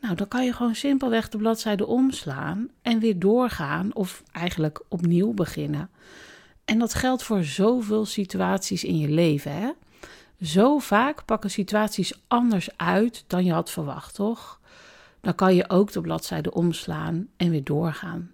Nou, 0.00 0.14
dan 0.14 0.28
kan 0.28 0.44
je 0.44 0.52
gewoon 0.52 0.74
simpelweg 0.74 1.28
de 1.28 1.38
bladzijde 1.38 1.86
omslaan 1.86 2.68
en 2.82 2.98
weer 2.98 3.18
doorgaan 3.18 3.94
of 3.94 4.22
eigenlijk 4.32 4.84
opnieuw 4.88 5.32
beginnen. 5.32 5.90
En 6.64 6.78
dat 6.78 6.94
geldt 6.94 7.22
voor 7.22 7.44
zoveel 7.44 8.06
situaties 8.06 8.84
in 8.84 8.98
je 8.98 9.08
leven. 9.08 9.52
Hè? 9.52 9.70
Zo 10.42 10.78
vaak 10.78 11.24
pakken 11.24 11.50
situaties 11.50 12.22
anders 12.28 12.68
uit 12.76 13.24
dan 13.26 13.44
je 13.44 13.52
had 13.52 13.70
verwacht, 13.70 14.14
toch? 14.14 14.60
Dan 15.20 15.34
kan 15.34 15.54
je 15.54 15.70
ook 15.70 15.92
de 15.92 16.00
bladzijde 16.00 16.52
omslaan 16.52 17.28
en 17.36 17.50
weer 17.50 17.64
doorgaan. 17.64 18.30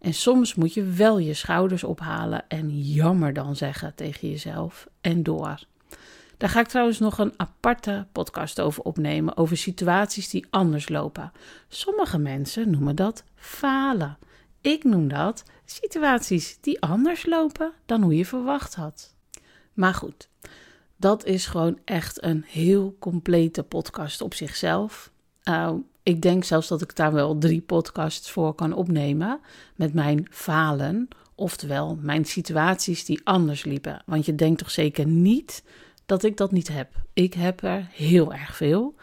En 0.00 0.14
soms 0.14 0.54
moet 0.54 0.74
je 0.74 0.82
wel 0.84 1.18
je 1.18 1.34
schouders 1.34 1.84
ophalen 1.84 2.48
en 2.48 2.80
jammer 2.80 3.32
dan 3.32 3.56
zeggen 3.56 3.94
tegen 3.94 4.30
jezelf 4.30 4.88
en 5.00 5.22
door. 5.22 5.58
Daar 6.38 6.48
ga 6.48 6.60
ik 6.60 6.66
trouwens 6.66 6.98
nog 6.98 7.18
een 7.18 7.32
aparte 7.36 8.06
podcast 8.12 8.60
over 8.60 8.82
opnemen, 8.82 9.36
over 9.36 9.56
situaties 9.56 10.28
die 10.28 10.46
anders 10.50 10.88
lopen. 10.88 11.32
Sommige 11.68 12.18
mensen 12.18 12.70
noemen 12.70 12.96
dat 12.96 13.24
falen. 13.34 14.18
Ik 14.60 14.84
noem 14.84 15.08
dat 15.08 15.44
situaties 15.64 16.58
die 16.60 16.80
anders 16.80 17.26
lopen 17.26 17.72
dan 17.86 18.02
hoe 18.02 18.16
je 18.16 18.26
verwacht 18.26 18.74
had. 18.74 19.14
Maar 19.72 19.94
goed, 19.94 20.28
dat 20.96 21.24
is 21.24 21.46
gewoon 21.46 21.78
echt 21.84 22.22
een 22.24 22.44
heel 22.46 22.96
complete 22.98 23.62
podcast 23.62 24.20
op 24.20 24.34
zichzelf. 24.34 25.10
Uh, 25.44 25.72
ik 26.02 26.22
denk 26.22 26.44
zelfs 26.44 26.68
dat 26.68 26.82
ik 26.82 26.96
daar 26.96 27.12
wel 27.12 27.38
drie 27.38 27.60
podcasts 27.60 28.30
voor 28.30 28.54
kan 28.54 28.72
opnemen 28.72 29.40
met 29.76 29.94
mijn 29.94 30.26
falen, 30.30 31.08
oftewel 31.34 31.98
mijn 32.00 32.24
situaties 32.24 33.04
die 33.04 33.20
anders 33.24 33.64
liepen. 33.64 34.02
Want 34.06 34.26
je 34.26 34.34
denkt 34.34 34.58
toch 34.58 34.70
zeker 34.70 35.06
niet 35.06 35.62
dat 36.08 36.22
ik 36.22 36.36
dat 36.36 36.52
niet 36.52 36.68
heb. 36.68 36.88
Ik 37.12 37.34
heb 37.34 37.62
er 37.62 37.86
heel 37.92 38.32
erg 38.32 38.56
veel. 38.56 38.94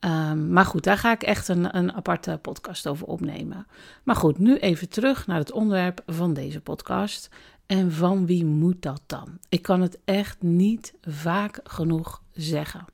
Um, 0.00 0.52
maar 0.52 0.64
goed, 0.64 0.84
daar 0.84 0.98
ga 0.98 1.12
ik 1.12 1.22
echt 1.22 1.48
een, 1.48 1.76
een 1.76 1.92
aparte 1.92 2.38
podcast 2.42 2.86
over 2.86 3.06
opnemen. 3.06 3.66
Maar 4.02 4.16
goed, 4.16 4.38
nu 4.38 4.56
even 4.56 4.88
terug 4.88 5.26
naar 5.26 5.38
het 5.38 5.52
onderwerp 5.52 6.02
van 6.06 6.34
deze 6.34 6.60
podcast. 6.60 7.28
En 7.66 7.92
van 7.92 8.26
wie 8.26 8.44
moet 8.44 8.82
dat 8.82 9.02
dan? 9.06 9.38
Ik 9.48 9.62
kan 9.62 9.80
het 9.80 9.98
echt 10.04 10.42
niet 10.42 10.94
vaak 11.02 11.60
genoeg 11.64 12.22
zeggen. 12.32 12.84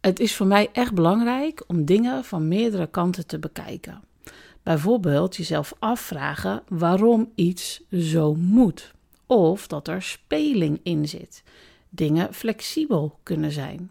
Het 0.00 0.20
is 0.20 0.36
voor 0.36 0.46
mij 0.46 0.68
echt 0.72 0.94
belangrijk 0.94 1.64
om 1.66 1.84
dingen 1.84 2.24
van 2.24 2.48
meerdere 2.48 2.86
kanten 2.86 3.26
te 3.26 3.38
bekijken. 3.38 4.00
Bijvoorbeeld 4.62 5.36
jezelf 5.36 5.74
afvragen 5.78 6.62
waarom 6.68 7.32
iets 7.34 7.82
zo 7.90 8.34
moet. 8.34 8.94
Of 9.26 9.66
dat 9.66 9.88
er 9.88 10.02
speling 10.02 10.80
in 10.82 11.08
zit. 11.08 11.42
Dingen 11.90 12.34
flexibel 12.34 13.18
kunnen 13.22 13.52
zijn. 13.52 13.90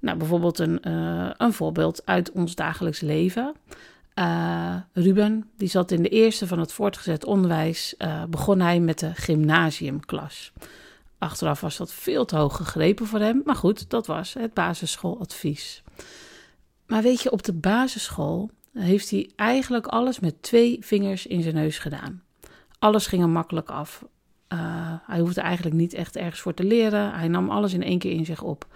Nou, 0.00 0.18
bijvoorbeeld 0.18 0.58
een, 0.58 0.80
uh, 0.88 1.30
een 1.36 1.52
voorbeeld 1.52 2.06
uit 2.06 2.32
ons 2.32 2.54
dagelijks 2.54 3.00
leven. 3.00 3.54
Uh, 4.14 4.76
Ruben, 4.92 5.50
die 5.56 5.68
zat 5.68 5.90
in 5.90 6.02
de 6.02 6.08
eerste 6.08 6.46
van 6.46 6.58
het 6.58 6.72
voortgezet 6.72 7.24
onderwijs, 7.24 7.94
uh, 7.98 8.24
begon 8.24 8.60
hij 8.60 8.80
met 8.80 8.98
de 8.98 9.14
gymnasiumklas. 9.14 10.52
Achteraf 11.18 11.60
was 11.60 11.76
dat 11.76 11.92
veel 11.92 12.24
te 12.24 12.36
hoog 12.36 12.56
gegrepen 12.56 13.06
voor 13.06 13.20
hem, 13.20 13.42
maar 13.44 13.56
goed, 13.56 13.90
dat 13.90 14.06
was 14.06 14.34
het 14.34 14.54
basisschooladvies. 14.54 15.82
Maar 16.86 17.02
weet 17.02 17.22
je, 17.22 17.30
op 17.30 17.42
de 17.42 17.52
basisschool 17.52 18.50
heeft 18.72 19.10
hij 19.10 19.30
eigenlijk 19.36 19.86
alles 19.86 20.20
met 20.20 20.42
twee 20.42 20.76
vingers 20.80 21.26
in 21.26 21.42
zijn 21.42 21.54
neus 21.54 21.78
gedaan. 21.78 22.22
Alles 22.78 23.06
ging 23.06 23.22
hem 23.22 23.30
makkelijk 23.30 23.70
af. 23.70 24.04
Uh, 24.54 24.92
hij 25.06 25.20
hoefde 25.20 25.40
eigenlijk 25.40 25.76
niet 25.76 25.94
echt 25.94 26.16
ergens 26.16 26.40
voor 26.40 26.54
te 26.54 26.64
leren. 26.64 27.12
Hij 27.12 27.28
nam 27.28 27.50
alles 27.50 27.72
in 27.72 27.82
één 27.82 27.98
keer 27.98 28.12
in 28.12 28.24
zich 28.24 28.42
op. 28.42 28.66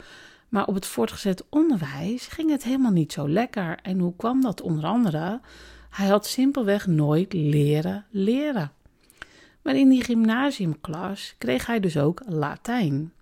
Maar 0.48 0.66
op 0.66 0.74
het 0.74 0.86
voortgezet 0.86 1.44
onderwijs 1.48 2.26
ging 2.26 2.50
het 2.50 2.64
helemaal 2.64 2.92
niet 2.92 3.12
zo 3.12 3.28
lekker. 3.28 3.78
En 3.82 3.98
hoe 3.98 4.16
kwam 4.16 4.40
dat? 4.40 4.60
Onder 4.60 4.84
andere, 4.84 5.40
hij 5.90 6.06
had 6.06 6.26
simpelweg 6.26 6.86
nooit 6.86 7.32
leren 7.32 8.04
leren. 8.10 8.72
Maar 9.62 9.76
in 9.76 9.88
die 9.88 10.04
gymnasiumklas 10.04 11.34
kreeg 11.38 11.66
hij 11.66 11.80
dus 11.80 11.98
ook 11.98 12.22
Latijn. 12.26 13.12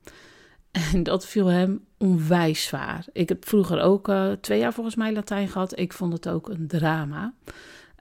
En 0.70 1.02
dat 1.02 1.26
viel 1.26 1.46
hem 1.46 1.84
onwijs 1.98 2.64
zwaar. 2.64 3.04
Ik 3.12 3.28
heb 3.28 3.48
vroeger 3.48 3.80
ook 3.80 4.08
uh, 4.08 4.32
twee 4.32 4.58
jaar 4.58 4.72
volgens 4.72 4.96
mij 4.96 5.12
Latijn 5.12 5.48
gehad. 5.48 5.78
Ik 5.78 5.92
vond 5.92 6.12
het 6.12 6.28
ook 6.28 6.48
een 6.48 6.66
drama. 6.66 7.32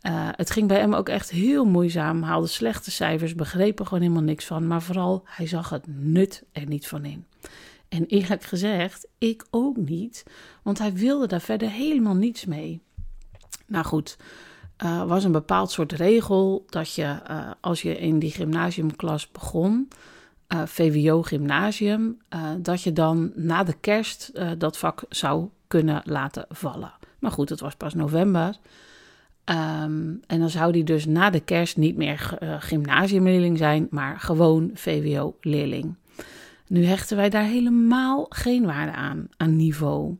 Uh, 0.08 0.30
het 0.32 0.52
ging 0.52 0.68
bij 0.68 0.80
hem 0.80 0.94
ook 0.94 1.10
echt 1.10 1.30
heel 1.30 1.66
moeizaam. 1.66 2.22
Haalde 2.22 2.48
slechte 2.48 2.92
cijfers, 2.92 3.36
begreep 3.36 3.80
er 3.80 3.86
gewoon 3.86 4.02
helemaal 4.02 4.24
niks 4.24 4.46
van. 4.46 4.68
Maar 4.68 4.82
vooral, 4.82 5.24
hij 5.26 5.48
zag 5.48 5.70
het 5.70 5.86
nut 5.88 6.44
er 6.52 6.68
niet 6.68 6.88
van 6.88 7.06
in. 7.06 7.26
En 7.90 8.06
eerlijk 8.06 8.44
gezegd, 8.44 9.08
ik 9.18 9.46
ook 9.50 9.78
niet, 9.78 10.26
want 10.64 10.80
hij 10.80 10.94
wilde 10.94 11.28
daar 11.28 11.42
verder 11.42 11.70
helemaal 11.70 12.16
niets 12.16 12.46
mee. 12.46 12.82
Nou 13.68 13.86
goed, 13.86 14.18
uh, 14.84 15.04
was 15.04 15.24
een 15.24 15.32
bepaald 15.32 15.72
soort 15.72 15.92
regel 15.92 16.66
dat 16.70 16.94
je 16.94 17.20
uh, 17.30 17.52
als 17.62 17.82
je 17.82 17.98
in 17.98 18.20
die 18.20 18.32
gymnasiumklas 18.32 19.32
begon, 19.32 19.88
uh, 20.48 20.62
VWO 20.66 21.22
gymnasium, 21.22 22.18
dat 22.58 22.82
je 22.82 22.94
dan 22.94 23.32
na 23.36 23.64
de 23.64 23.76
kerst 23.80 24.32
dat 24.58 24.78
vak 24.78 25.04
zou 25.10 25.50
kunnen 25.68 26.02
laten 26.06 26.46
vallen. 26.50 26.94
Maar 27.20 27.32
goed, 27.32 27.50
het 27.50 27.60
was 27.60 27.76
pas 27.76 27.94
november. 27.94 28.58
Um, 29.50 30.20
en 30.28 30.40
dan 30.40 30.50
zou 30.50 30.72
die 30.72 30.84
dus 30.84 31.06
na 31.06 31.30
de 31.30 31.40
kerst 31.40 31.78
niet 31.78 31.98
meer 31.98 32.38
gymnasiumleerling 32.60 33.58
zijn, 33.58 33.88
maar 33.90 34.20
gewoon 34.20 34.72
VWO-leerling. 34.74 35.96
Nu 36.68 36.86
hechten 36.86 37.18
wij 37.18 37.30
daar 37.30 37.44
helemaal 37.44 38.26
geen 38.30 38.66
waarde 38.66 38.92
aan, 38.92 39.28
aan 39.38 39.56
niveau. 39.56 40.16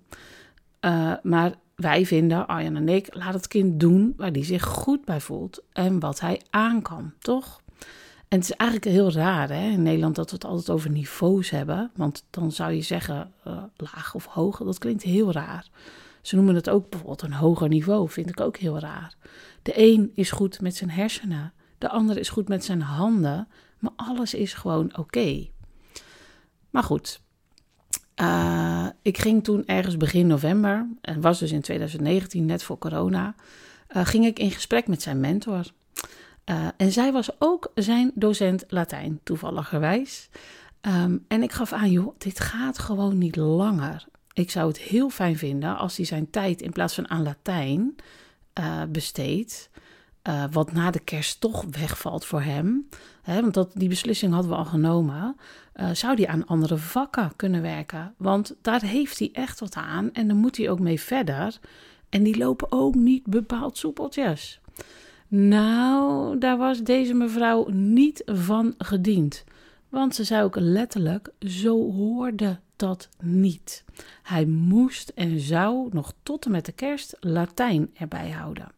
Uh, 0.82 1.14
maar 1.24 1.54
wij 1.76 2.06
vinden, 2.06 2.48
Arjan 2.48 2.76
en 2.76 2.90
ik, 2.90 3.08
laat 3.16 3.34
het 3.34 3.48
kind 3.48 3.80
doen 3.80 4.14
waar 4.18 4.32
hij 4.32 4.44
zich 4.44 4.64
goed 4.64 5.06
bij 5.06 5.20
voelt 5.20 5.64
en 5.72 6.00
wat 6.00 6.20
hij 6.20 6.42
aan 6.50 6.82
kan, 6.82 7.14
toch? 7.20 7.62
En 8.28 8.42
het 8.42 8.50
is 8.50 8.56
eigenlijk 8.56 8.92
heel 8.92 9.12
raar 9.12 9.50
hè, 9.50 9.70
in 9.70 9.84
Nederland 9.84 10.16
dat 10.16 10.30
we 10.30 10.36
het 10.36 10.46
altijd 10.46 10.70
over 10.70 10.90
niveaus 10.90 11.50
hebben. 11.50 11.92
Want 11.96 12.24
dan 12.30 12.52
zou 12.52 12.72
je 12.74 12.82
zeggen 12.82 13.32
uh, 13.48 13.64
laag 13.78 14.16
of 14.16 14.26
hoog, 14.26 14.58
dat 14.58 14.78
klinkt 14.78 15.04
heel 15.04 15.32
raar. 15.32 15.68
Ze 16.26 16.36
noemen 16.36 16.56
het 16.56 16.70
ook 16.70 16.90
bijvoorbeeld 16.90 17.22
een 17.22 17.34
hoger 17.34 17.68
niveau, 17.68 18.10
vind 18.10 18.30
ik 18.30 18.40
ook 18.40 18.58
heel 18.58 18.80
raar. 18.80 19.16
De 19.62 19.74
een 19.76 20.12
is 20.16 20.32
goed 20.32 20.62
met 20.62 20.76
zijn 20.76 20.90
hersenen, 20.90 21.54
de 21.78 21.90
ander 21.90 22.18
is 22.18 22.30
goed 22.30 22.48
met 22.48 22.66
zijn 22.66 22.82
handen, 22.82 23.48
maar 23.80 23.92
alles 23.96 24.34
is 24.34 24.54
gewoon 24.54 24.98
oké. 24.98 25.48
Maar 26.70 26.84
goed, 26.84 27.22
uh, 28.22 28.88
ik 29.02 29.18
ging 29.18 29.44
toen 29.44 29.66
ergens 29.66 29.98
begin 29.98 30.28
november, 30.28 30.88
en 31.02 31.22
was 31.22 31.40
dus 31.40 31.52
in 31.52 31.62
2019, 31.62 32.46
net 32.46 32.64
voor 32.64 32.78
corona, 32.78 33.36
uh, 33.96 34.06
ging 34.06 34.26
ik 34.26 34.40
in 34.40 34.52
gesprek 34.52 34.88
met 34.88 35.02
zijn 35.02 35.20
mentor. 35.20 35.72
Uh, 36.46 36.68
en 36.78 36.92
zij 36.92 37.12
was 37.12 37.30
ook 37.40 37.72
zijn 37.76 38.12
docent 38.16 38.66
Latijn, 38.68 39.20
toevalligerwijs. 39.24 40.30
Um, 40.82 41.26
en 41.28 41.44
ik 41.44 41.52
gaf 41.52 41.74
aan, 41.74 41.92
joh, 41.92 42.16
dit 42.18 42.40
gaat 42.40 42.80
gewoon 42.80 43.18
niet 43.18 43.36
langer. 43.36 44.06
Ik 44.36 44.52
zou 44.52 44.68
het 44.68 44.78
heel 44.78 45.10
fijn 45.10 45.38
vinden 45.38 45.78
als 45.78 45.98
hij 45.98 46.06
zijn 46.06 46.30
tijd 46.30 46.62
in 46.62 46.72
plaats 46.72 46.96
van 46.96 47.10
aan 47.10 47.24
Latijn 47.24 47.96
besteedt, 48.90 49.70
wat 50.52 50.72
na 50.72 50.92
de 50.92 51.00
kerst 51.00 51.42
toch 51.42 51.66
wegvalt 51.72 52.26
voor 52.26 52.42
hem, 52.42 52.90
hè, 53.22 53.42
want 53.42 53.54
dat, 53.54 53.72
die 53.74 53.90
beslissing 53.90 54.34
hadden 54.34 54.52
we 54.52 54.58
al 54.58 54.66
genomen, 54.66 55.36
uh, 55.76 55.90
zou 55.94 56.16
die 56.16 56.30
aan 56.30 56.46
andere 56.46 56.78
vakken 56.78 57.32
kunnen 57.36 57.62
werken. 57.62 58.14
Want 58.18 58.56
daar 58.62 58.82
heeft 58.82 59.20
hij 59.20 59.30
echt 59.34 59.60
wat 59.60 59.76
aan 59.76 60.14
en 60.14 60.28
dan 60.28 60.38
moet 60.38 60.58
hij 60.58 60.70
ook 60.70 60.80
mee 60.80 61.00
verder. 61.00 61.60
En 62.10 62.24
die 62.24 62.38
lopen 62.38 62.72
ook 62.72 62.96
niet 62.96 63.24
bepaald 63.26 63.78
soepeltjes. 63.78 64.60
Nou, 65.28 66.38
daar 66.38 66.58
was 66.58 66.84
deze 66.84 67.14
mevrouw 67.14 67.68
niet 67.70 68.22
van 68.26 68.74
gediend. 68.78 69.44
Want 69.96 70.16
ze 70.16 70.24
zei 70.24 70.44
ook 70.44 70.56
letterlijk: 70.60 71.30
zo 71.40 71.92
hoorde 71.92 72.60
dat 72.76 73.10
niet. 73.20 73.84
Hij 74.24 74.46
moest 74.46 75.10
en 75.10 75.40
zou 75.40 75.90
nog 75.92 76.14
tot 76.24 76.46
en 76.46 76.52
met 76.52 76.66
de 76.66 76.72
kerst 76.72 77.18
Latijn 77.20 77.90
erbij 77.94 78.30
houden. 78.30 78.72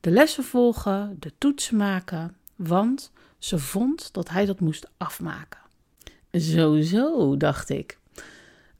De 0.00 0.10
lessen 0.10 0.44
volgen, 0.44 1.16
de 1.18 1.32
toetsen 1.38 1.76
maken, 1.76 2.36
want 2.56 3.12
ze 3.38 3.58
vond 3.58 4.12
dat 4.12 4.28
hij 4.28 4.46
dat 4.46 4.60
moest 4.60 4.90
afmaken. 4.96 5.60
Zo, 6.32 6.80
zo, 6.80 7.36
dacht 7.36 7.68
ik. 7.68 7.98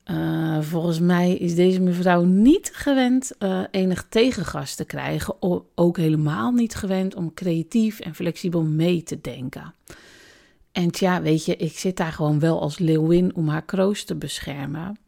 Uh, 0.05 0.61
volgens 0.61 1.01
mij 1.01 1.37
is 1.37 1.55
deze 1.55 1.81
mevrouw 1.81 2.25
niet 2.25 2.71
gewend 2.75 3.33
uh, 3.39 3.63
enig 3.71 4.07
tegengas 4.09 4.75
te 4.75 4.85
krijgen. 4.85 5.35
Ook 5.75 5.97
helemaal 5.97 6.53
niet 6.53 6.75
gewend 6.75 7.15
om 7.15 7.35
creatief 7.35 8.01
en 8.01 8.15
flexibel 8.15 8.63
mee 8.63 9.03
te 9.03 9.21
denken. 9.21 9.75
En 10.73 10.91
tja, 10.91 11.23
weet 11.23 11.45
je, 11.45 11.57
ik 11.57 11.79
zit 11.79 11.97
daar 11.97 12.13
gewoon 12.13 12.39
wel 12.39 12.61
als 12.61 12.79
leeuwin 12.79 13.35
om 13.35 13.49
haar 13.49 13.65
kroost 13.65 14.07
te 14.07 14.15
beschermen. 14.15 14.99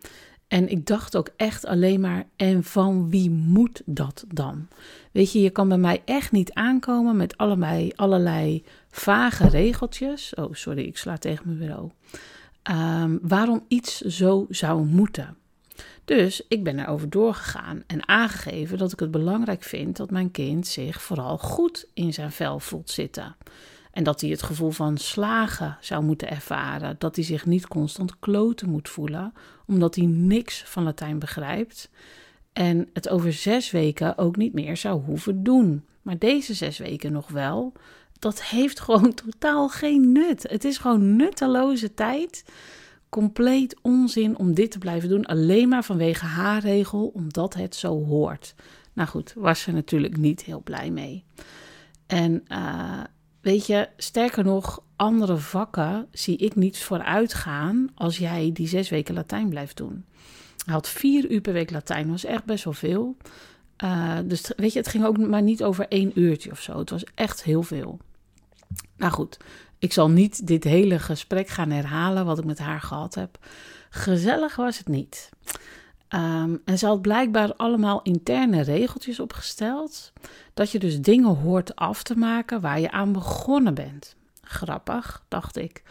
En 0.49 0.69
ik 0.69 0.87
dacht 0.87 1.17
ook 1.17 1.29
echt 1.37 1.67
alleen 1.67 2.01
maar, 2.01 2.27
en 2.37 2.65
van 2.65 3.11
wie 3.11 3.31
moet 3.31 3.83
dat 3.85 4.25
dan? 4.29 4.69
Weet 5.13 5.33
je, 5.33 5.41
je 5.41 5.51
kan 5.51 5.69
bij 5.69 5.79
mij 5.79 6.03
echt 6.05 6.33
niet 6.33 6.53
aankomen 6.53 7.17
met 7.17 7.37
allerlei, 7.37 7.93
allerlei 7.97 8.65
vage 8.91 9.49
regeltjes. 9.49 10.35
Oh, 10.35 10.55
sorry, 10.55 10.83
ik 10.83 10.97
sla 10.97 11.17
tegen 11.17 11.47
mijn 11.47 11.59
bureau. 11.59 11.91
Um, 12.71 13.19
waarom 13.23 13.65
iets 13.69 14.01
zo 14.01 14.47
zou 14.49 14.85
moeten. 14.85 15.37
Dus 16.05 16.45
ik 16.49 16.65
ben 16.65 16.79
erover 16.79 17.11
doorgegaan 17.11 17.83
en 17.87 18.09
aangegeven 18.09 18.79
dat 18.79 18.93
ik 18.93 19.01
het 19.01 19.11
belangrijk 19.11 19.63
vind 19.63 19.97
dat 19.97 20.11
mijn 20.11 20.31
kind 20.31 20.67
zich 20.67 21.03
vooral 21.03 21.39
goed 21.39 21.87
in 21.95 22.13
zijn 22.13 22.33
vel 22.33 22.59
voelt 22.59 22.91
zitten. 22.91 23.37
En 23.93 24.05
dat 24.05 24.21
hij 24.21 24.31
het 24.31 24.43
gevoel 24.43 24.71
van 24.71 24.99
slagen 24.99 25.77
zou 25.81 26.05
moeten 26.05 26.31
ervaren. 26.31 26.97
Dat 26.99 27.17
hij 27.17 27.25
zich 27.25 27.47
niet 27.47 27.69
constant 27.69 28.19
kloten 28.19 28.69
moet 28.69 28.89
voelen, 28.89 29.33
omdat 29.67 29.95
hij 29.95 30.07
niks 30.07 30.63
van 30.67 30.83
Latijn 30.83 31.19
begrijpt. 31.19 31.91
En 32.53 32.89
het 32.93 33.09
over 33.09 33.33
zes 33.33 33.71
weken 33.71 34.19
ook 34.19 34.37
niet 34.37 34.53
meer 34.53 34.77
zou 34.77 35.03
hoeven 35.03 35.43
doen. 35.43 35.85
Maar 36.03 36.19
deze 36.19 36.55
zes 36.55 36.79
weken 36.79 37.13
nog 37.13 37.29
wel. 37.29 37.73
Dat 38.19 38.43
heeft 38.43 38.81
gewoon 38.85 39.15
totaal 39.15 39.69
geen 39.69 40.13
nut. 40.13 40.43
Het 40.43 40.65
is 40.65 40.79
gewoon 40.79 41.17
nutteloze 41.17 41.95
tijd. 41.95 42.45
Compleet 43.09 43.77
onzin 43.83 44.39
om 44.39 44.55
dit 44.55 44.71
te 44.71 44.79
blijven 44.79 45.09
doen. 45.09 45.25
Alleen 45.27 45.69
maar 45.69 45.85
vanwege 45.85 46.25
haar 46.25 46.61
regel, 46.61 47.07
omdat 47.15 47.55
het 47.55 47.75
zo 47.75 48.05
hoort. 48.05 48.55
Nou 48.93 49.09
goed, 49.09 49.33
was 49.37 49.61
ze 49.61 49.73
natuurlijk 49.73 50.17
niet 50.17 50.43
heel 50.43 50.63
blij 50.63 50.91
mee. 50.91 51.25
En 52.07 52.45
uh, 52.49 53.01
Weet 53.43 53.67
je, 53.67 53.89
sterker 53.97 54.45
nog, 54.45 54.83
andere 54.97 55.37
vakken 55.37 56.09
zie 56.13 56.37
ik 56.37 56.55
niet 56.55 56.79
vooruit 56.79 57.35
gaan 57.35 57.89
als 57.95 58.19
jij 58.19 58.51
die 58.53 58.69
zes 58.69 58.89
weken 58.89 59.15
Latijn 59.15 59.49
blijft 59.49 59.77
doen. 59.77 60.05
Hij 60.65 60.75
had 60.75 60.89
vier 60.89 61.31
uur 61.31 61.41
per 61.41 61.53
week 61.53 61.71
Latijn, 61.71 62.11
was 62.11 62.25
echt 62.25 62.45
best 62.45 62.65
wel 62.65 62.73
veel. 62.73 63.17
Uh, 63.85 64.19
dus 64.25 64.53
weet 64.57 64.73
je, 64.73 64.79
het 64.79 64.89
ging 64.89 65.05
ook 65.05 65.19
maar 65.19 65.43
niet 65.43 65.63
over 65.63 65.89
één 65.89 66.21
uurtje 66.21 66.51
of 66.51 66.61
zo. 66.61 66.79
Het 66.79 66.91
was 66.91 67.05
echt 67.15 67.43
heel 67.43 67.63
veel. 67.63 67.99
Nou 68.97 69.13
goed, 69.13 69.37
ik 69.79 69.93
zal 69.93 70.11
niet 70.11 70.47
dit 70.47 70.65
hele 70.65 70.99
gesprek 70.99 71.49
gaan 71.49 71.71
herhalen 71.71 72.25
wat 72.25 72.39
ik 72.39 72.45
met 72.45 72.59
haar 72.59 72.81
gehad 72.81 73.15
heb. 73.15 73.39
Gezellig 73.91 74.57
was 74.57 74.79
het 74.79 74.89
niet. 74.89 75.31
Um, 76.15 76.63
en 76.65 76.79
ze 76.79 76.87
had 76.87 77.03
blijkbaar 77.03 77.55
allemaal 77.57 78.03
interne 78.03 78.63
regeltjes 78.63 79.21
opgesteld. 79.21 80.13
Dat 80.55 80.71
je 80.71 80.79
dus 80.79 81.01
dingen 81.01 81.37
hoort 81.37 81.77
af 81.77 82.03
te 82.03 82.17
maken 82.19 82.61
waar 82.61 82.81
je 82.81 82.91
aan 82.91 83.13
begonnen 83.13 83.75
bent. 83.75 84.17
Grappig, 84.43 85.25
dacht 85.29 85.57
ik. 85.57 85.83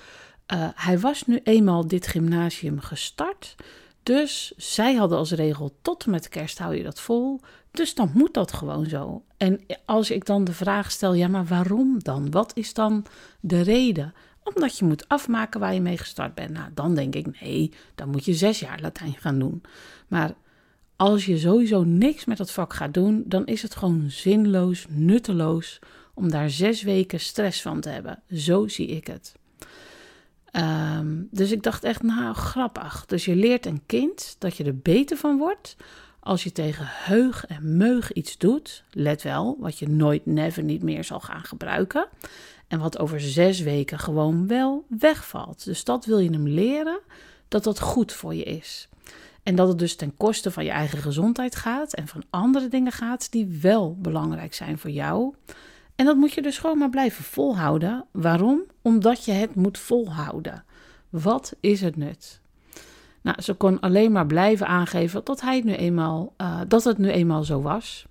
Uh, 0.54 0.68
hij 0.76 1.00
was 1.00 1.26
nu 1.26 1.40
eenmaal 1.44 1.88
dit 1.88 2.08
gymnasium 2.08 2.80
gestart. 2.80 3.56
Dus 4.04 4.54
zij 4.58 4.96
hadden 4.96 5.18
als 5.18 5.32
regel 5.32 5.78
tot 5.82 6.04
en 6.04 6.12
met 6.12 6.30
kerst 6.30 6.58
hou 6.58 6.76
je 6.76 6.84
dat 6.84 7.00
vol. 7.00 7.40
Dus 7.72 7.96
dan 7.96 8.12
moet 8.14 8.34
dat 8.34 8.54
gewoon 8.54 8.86
zo. 8.86 9.24
En 9.38 9.60
als 9.86 10.12
ik 10.12 10.26
dan 10.26 10.44
de 10.44 10.54
vraag 10.54 10.92
stel, 10.92 11.14
ja, 11.14 11.28
maar 11.28 11.46
waarom 11.46 12.00
dan? 12.00 12.32
Wat 12.32 12.52
is 12.56 12.74
dan 12.74 13.06
de 13.40 13.62
reden? 13.62 14.14
Omdat 14.44 14.78
je 14.78 14.86
moet 14.86 15.08
afmaken 15.08 15.60
waar 15.60 15.74
je 15.74 15.82
mee 15.82 15.98
gestart 15.98 16.34
bent. 16.34 16.50
Nou, 16.50 16.70
dan 16.74 16.96
denk 16.96 17.16
ik, 17.16 17.42
nee, 17.42 17.72
dan 17.96 18.10
moet 18.10 18.26
je 18.26 18.34
zes 18.34 18.60
jaar 18.60 18.80
Latijn 18.82 19.16
gaan 19.20 19.40
doen. 19.40 19.62
Maar 20.08 20.34
als 20.96 21.26
je 21.26 21.38
sowieso 21.38 21.84
niks 21.84 22.26
met 22.26 22.38
dat 22.38 22.52
vak 22.52 22.74
gaat 22.74 22.94
doen, 22.94 23.24
dan 23.26 23.46
is 23.46 23.62
het 23.62 23.76
gewoon 23.76 24.06
zinloos, 24.10 24.86
nutteloos 24.90 25.80
om 26.14 26.30
daar 26.30 26.50
zes 26.50 26.82
weken 26.82 27.20
stress 27.20 27.62
van 27.62 27.82
te 27.82 27.90
hebben. 27.90 28.24
Zo 28.32 28.68
zie 28.68 28.88
ik 28.88 29.08
het. 29.08 29.36
Um, 30.52 31.28
dus 31.32 31.52
ik 31.52 31.64
dacht 31.64 31.84
echt, 31.84 32.04
nou 32.04 32.34
grappig. 32.34 33.06
Dus 33.06 33.26
je 33.26 33.36
leert 33.36 33.66
een 33.66 33.82
kind 33.86 34.36
dat 34.40 34.58
je 34.58 34.64
er 34.64 34.78
beter 34.78 35.18
van 35.18 35.38
wordt 35.38 35.76
als 36.20 36.44
je 36.44 36.52
tegen 36.52 36.86
heug 36.88 37.46
en 37.46 37.78
meug 37.78 38.12
iets 38.12 38.38
doet. 38.38 38.84
Let 38.92 39.22
wel, 39.22 39.58
wat 39.60 39.80
je 39.80 39.90
nooit, 39.90 40.26
never 40.26 40.64
niet 40.64 40.84
meer 40.84 41.04
zal 41.04 41.20
gaan 41.20 41.44
gebruiken. 41.44 42.08
En 42.72 42.80
wat 42.80 43.00
over 43.00 43.22
zes 43.22 43.60
weken 43.60 44.00
gewoon 44.00 44.48
wel 44.48 44.86
wegvalt. 44.88 45.66
Dus 45.66 45.84
dat 45.84 46.06
wil 46.06 46.20
je 46.20 46.30
hem 46.30 46.48
leren 46.48 47.00
dat 47.48 47.64
dat 47.64 47.80
goed 47.80 48.14
voor 48.14 48.36
je 48.36 48.44
is. 48.44 48.90
En 49.44 49.56
dat 49.56 49.68
het 49.68 49.80
dus 49.80 49.96
ten 49.96 50.18
koste 50.18 50.52
van 50.52 50.64
je 50.64 50.70
eigen 50.70 50.98
gezondheid 50.98 51.56
gaat 51.56 51.94
en 51.94 52.08
van 52.08 52.24
andere 52.30 52.68
dingen 52.68 52.92
gaat 52.92 53.32
die 53.32 53.60
wel 53.62 53.98
belangrijk 54.00 54.54
zijn 54.54 54.78
voor 54.78 54.90
jou. 54.90 55.34
En 55.96 56.06
dat 56.06 56.16
moet 56.16 56.34
je 56.34 56.42
dus 56.42 56.58
gewoon 56.58 56.78
maar 56.78 56.90
blijven 56.90 57.24
volhouden. 57.24 58.06
Waarom? 58.12 58.64
Omdat 58.82 59.26
je 59.26 59.32
het 59.32 59.56
moet 59.56 59.78
volhouden. 59.78 60.64
Wat 61.10 61.56
is 61.60 61.82
het 61.82 61.96
nut? 61.96 62.42
Nou, 63.22 63.42
ze 63.42 63.54
kon 63.54 63.80
alleen 63.80 64.12
maar 64.12 64.26
blijven 64.26 64.68
aangeven 64.68 65.22
dat, 65.24 65.42
hij 65.42 65.56
het 65.56 65.66
nu 65.66 65.74
eenmaal, 65.74 66.34
uh, 66.38 66.62
dat 66.68 66.84
het 66.84 66.98
nu 66.98 67.10
eenmaal 67.10 67.44
zo 67.44 67.62
was. 67.62 68.06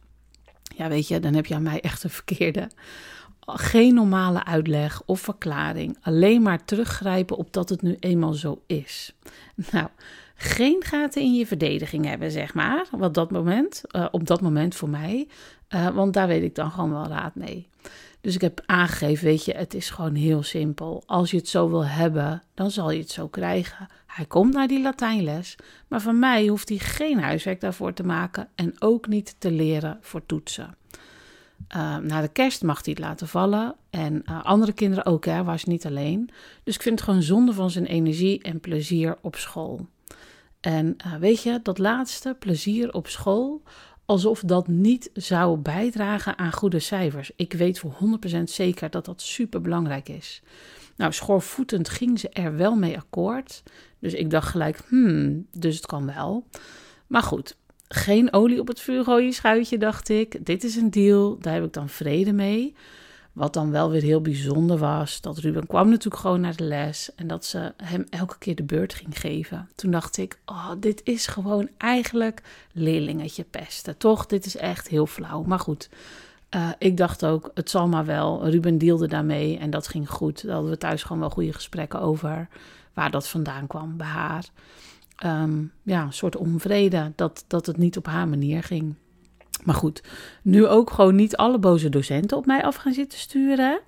Ja, 0.77 0.88
weet 0.88 1.09
je, 1.09 1.20
dan 1.20 1.35
heb 1.35 1.46
je 1.46 1.55
aan 1.55 1.62
mij 1.62 1.81
echt 1.81 2.05
een 2.05 2.11
verkeerde. 2.11 2.70
Geen 3.46 3.94
normale 3.94 4.44
uitleg 4.44 5.03
of 5.07 5.20
verklaring. 5.20 5.96
Alleen 6.00 6.42
maar 6.42 6.64
teruggrijpen 6.64 7.37
op 7.37 7.53
dat 7.53 7.68
het 7.68 7.83
nu 7.83 7.96
eenmaal 8.00 8.33
zo 8.33 8.62
is. 8.66 9.14
Nou, 9.72 9.88
geen 10.35 10.83
gaten 10.85 11.22
in 11.22 11.35
je 11.35 11.46
verdediging 11.46 12.07
hebben, 12.07 12.31
zeg 12.31 12.55
maar. 12.55 12.87
Wat 12.90 13.14
dat 13.14 13.31
moment, 13.31 13.83
uh, 13.96 14.07
op 14.11 14.26
dat 14.26 14.40
moment 14.40 14.74
voor 14.74 14.88
mij. 14.88 15.29
Uh, 15.68 15.88
want 15.88 16.12
daar 16.14 16.26
weet 16.26 16.42
ik 16.42 16.55
dan 16.55 16.70
gewoon 16.70 16.90
wel 16.90 17.07
raad 17.07 17.35
mee. 17.35 17.68
Dus 18.20 18.35
ik 18.35 18.40
heb 18.40 18.62
aangegeven, 18.66 19.24
weet 19.24 19.44
je, 19.44 19.53
het 19.53 19.74
is 19.74 19.90
gewoon 19.90 20.14
heel 20.14 20.42
simpel. 20.42 21.03
Als 21.07 21.31
je 21.31 21.37
het 21.37 21.48
zo 21.48 21.68
wil 21.68 21.87
hebben, 21.87 22.42
dan 22.55 22.70
zal 22.70 22.90
je 22.90 23.00
het 23.00 23.11
zo 23.11 23.29
krijgen. 23.29 23.88
Hij 24.07 24.26
komt 24.26 24.53
naar 24.53 24.68
die 24.68 24.83
Latijnles, 24.83 25.57
maar 25.88 26.00
van 26.00 26.18
mij 26.18 26.46
hoeft 26.46 26.68
hij 26.68 26.79
geen 26.79 27.20
huiswerk 27.20 27.61
daarvoor 27.61 27.92
te 27.92 28.05
maken 28.05 28.48
en 28.55 28.74
ook 28.79 29.09
niet 29.09 29.35
te 29.38 29.50
leren 29.50 29.98
voor 30.00 30.26
toetsen. 30.26 30.76
Uh, 31.77 31.96
na 31.96 32.20
de 32.20 32.29
kerst 32.29 32.62
mag 32.62 32.85
hij 32.85 32.94
het 32.96 33.03
laten 33.03 33.29
vallen. 33.29 33.75
En 33.90 34.23
uh, 34.25 34.44
andere 34.44 34.73
kinderen 34.73 35.07
ook, 35.07 35.25
hè, 35.25 35.44
was 35.44 35.64
niet 35.64 35.87
alleen. 35.87 36.31
Dus 36.64 36.75
ik 36.75 36.83
vind 36.83 36.99
het 36.99 37.09
gewoon 37.09 37.23
zonde 37.23 37.53
van 37.53 37.70
zijn 37.70 37.87
energie 37.87 38.42
en 38.42 38.61
plezier 38.61 39.16
op 39.20 39.37
school. 39.37 39.87
En 40.61 40.96
uh, 41.07 41.14
weet 41.14 41.42
je, 41.42 41.61
dat 41.62 41.79
laatste, 41.79 42.37
plezier 42.38 42.92
op 42.92 43.09
school, 43.09 43.62
alsof 44.05 44.40
dat 44.40 44.68
niet 44.68 45.11
zou 45.14 45.59
bijdragen 45.59 46.38
aan 46.38 46.53
goede 46.53 46.79
cijfers. 46.79 47.31
Ik 47.37 47.53
weet 47.53 47.79
voor 47.79 47.96
100% 48.38 48.42
zeker 48.44 48.90
dat 48.90 49.05
dat 49.05 49.23
super 49.23 49.61
belangrijk 49.61 50.09
is. 50.09 50.42
Nou, 50.96 51.12
schoorvoetend 51.12 51.88
ging 51.88 52.18
ze 52.18 52.29
er 52.29 52.57
wel 52.57 52.75
mee 52.75 52.99
akkoord. 52.99 53.62
Dus 53.99 54.12
ik 54.12 54.31
dacht 54.31 54.49
gelijk, 54.49 54.83
hmm, 54.88 55.46
dus 55.53 55.77
het 55.77 55.87
kan 55.87 56.07
wel. 56.07 56.46
Maar 57.07 57.23
goed, 57.23 57.57
geen 57.92 58.33
olie 58.33 58.61
op 58.61 58.68
het 58.68 58.81
vuur 58.81 59.05
gooien, 59.05 59.33
schuitje, 59.33 59.79
dacht 59.79 60.09
ik. 60.09 60.46
Dit 60.46 60.64
is 60.64 60.76
een 60.76 60.90
deal, 60.90 61.38
daar 61.38 61.55
heb 61.55 61.64
ik 61.64 61.72
dan 61.72 61.88
vrede 61.88 62.33
mee. 62.33 62.74
Wat 63.33 63.53
dan 63.53 63.70
wel 63.70 63.90
weer 63.90 64.03
heel 64.03 64.20
bijzonder 64.20 64.79
was, 64.79 65.20
dat 65.20 65.38
Ruben 65.38 65.66
kwam 65.66 65.88
natuurlijk 65.88 66.22
gewoon 66.22 66.40
naar 66.40 66.57
de 66.57 66.64
les 66.64 67.14
en 67.14 67.26
dat 67.26 67.44
ze 67.44 67.72
hem 67.76 68.07
elke 68.11 68.38
keer 68.38 68.55
de 68.55 68.62
beurt 68.62 68.94
ging 68.94 69.18
geven. 69.18 69.68
Toen 69.74 69.90
dacht 69.90 70.16
ik, 70.16 70.38
oh, 70.46 70.70
dit 70.79 71.00
is 71.05 71.26
gewoon 71.26 71.68
eigenlijk 71.76 72.42
leerlingetje 72.72 73.44
pesten. 73.44 73.96
Toch, 73.96 74.26
dit 74.26 74.46
is 74.46 74.57
echt 74.57 74.88
heel 74.88 75.07
flauw. 75.07 75.42
Maar 75.42 75.59
goed, 75.59 75.88
uh, 76.55 76.68
ik 76.79 76.96
dacht 76.96 77.24
ook, 77.24 77.50
het 77.55 77.70
zal 77.70 77.88
maar 77.88 78.05
wel. 78.05 78.48
Ruben 78.48 78.79
deelde 78.79 79.09
daarmee 79.09 79.59
en 79.59 79.70
dat 79.70 79.88
ging 79.88 80.11
goed. 80.11 80.42
Daar 80.42 80.53
hadden 80.53 80.70
we 80.70 80.79
thuis 80.79 81.03
gewoon 81.03 81.20
wel 81.20 81.31
goede 81.31 81.53
gesprekken 81.53 82.00
over 82.00 82.48
waar 82.94 83.11
dat 83.11 83.29
vandaan 83.29 83.66
kwam 83.66 83.96
bij 83.96 84.07
haar. 84.07 84.44
Um, 85.24 85.72
ja, 85.83 86.02
een 86.02 86.12
soort 86.12 86.37
onvrede 86.37 87.12
dat, 87.16 87.44
dat 87.46 87.66
het 87.66 87.76
niet 87.76 87.96
op 87.96 88.06
haar 88.06 88.28
manier 88.28 88.62
ging. 88.62 88.94
Maar 89.64 89.74
goed, 89.74 90.02
nu 90.42 90.66
ook 90.66 90.90
gewoon 90.90 91.14
niet 91.14 91.37
alle 91.37 91.59
boze 91.59 91.88
docenten 91.88 92.37
op 92.37 92.46
mij 92.46 92.64
af 92.64 92.76
gaan 92.76 92.92
zitten 92.92 93.18
sturen. 93.18 93.80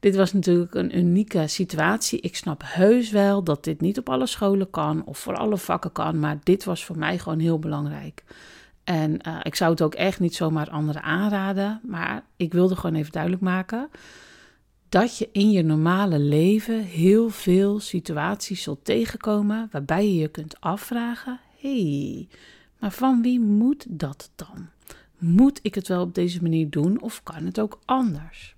Dit 0.00 0.16
was 0.16 0.32
natuurlijk 0.32 0.74
een 0.74 0.98
unieke 0.98 1.46
situatie. 1.46 2.20
Ik 2.20 2.36
snap 2.36 2.62
heus 2.64 3.10
wel 3.10 3.42
dat 3.42 3.64
dit 3.64 3.80
niet 3.80 3.98
op 3.98 4.08
alle 4.08 4.26
scholen 4.26 4.70
kan 4.70 5.04
of 5.04 5.18
voor 5.18 5.36
alle 5.36 5.56
vakken 5.58 5.92
kan, 5.92 6.18
maar 6.18 6.38
dit 6.42 6.64
was 6.64 6.84
voor 6.84 6.98
mij 6.98 7.18
gewoon 7.18 7.38
heel 7.38 7.58
belangrijk. 7.58 8.24
En 8.84 9.18
uh, 9.28 9.36
ik 9.42 9.54
zou 9.54 9.70
het 9.70 9.82
ook 9.82 9.94
echt 9.94 10.20
niet 10.20 10.34
zomaar 10.34 10.70
anderen 10.70 11.02
aanraden, 11.02 11.80
maar 11.86 12.24
ik 12.36 12.52
wilde 12.52 12.76
gewoon 12.76 12.96
even 12.96 13.12
duidelijk 13.12 13.42
maken 13.42 13.88
dat 14.88 15.18
je 15.18 15.28
in 15.32 15.50
je 15.50 15.62
normale 15.62 16.18
leven 16.18 16.82
heel 16.82 17.28
veel 17.28 17.80
situaties 17.80 18.62
zult 18.62 18.84
tegenkomen 18.84 19.68
waarbij 19.72 20.06
je 20.06 20.14
je 20.14 20.28
kunt 20.28 20.60
afvragen: 20.60 21.40
hey, 21.60 22.28
maar 22.78 22.92
van 22.92 23.22
wie 23.22 23.40
moet 23.40 23.84
dat 23.88 24.30
dan? 24.34 24.68
Moet 25.18 25.58
ik 25.62 25.74
het 25.74 25.88
wel 25.88 26.02
op 26.02 26.14
deze 26.14 26.42
manier 26.42 26.70
doen 26.70 27.00
of 27.00 27.22
kan 27.22 27.44
het 27.44 27.60
ook 27.60 27.78
anders? 27.84 28.54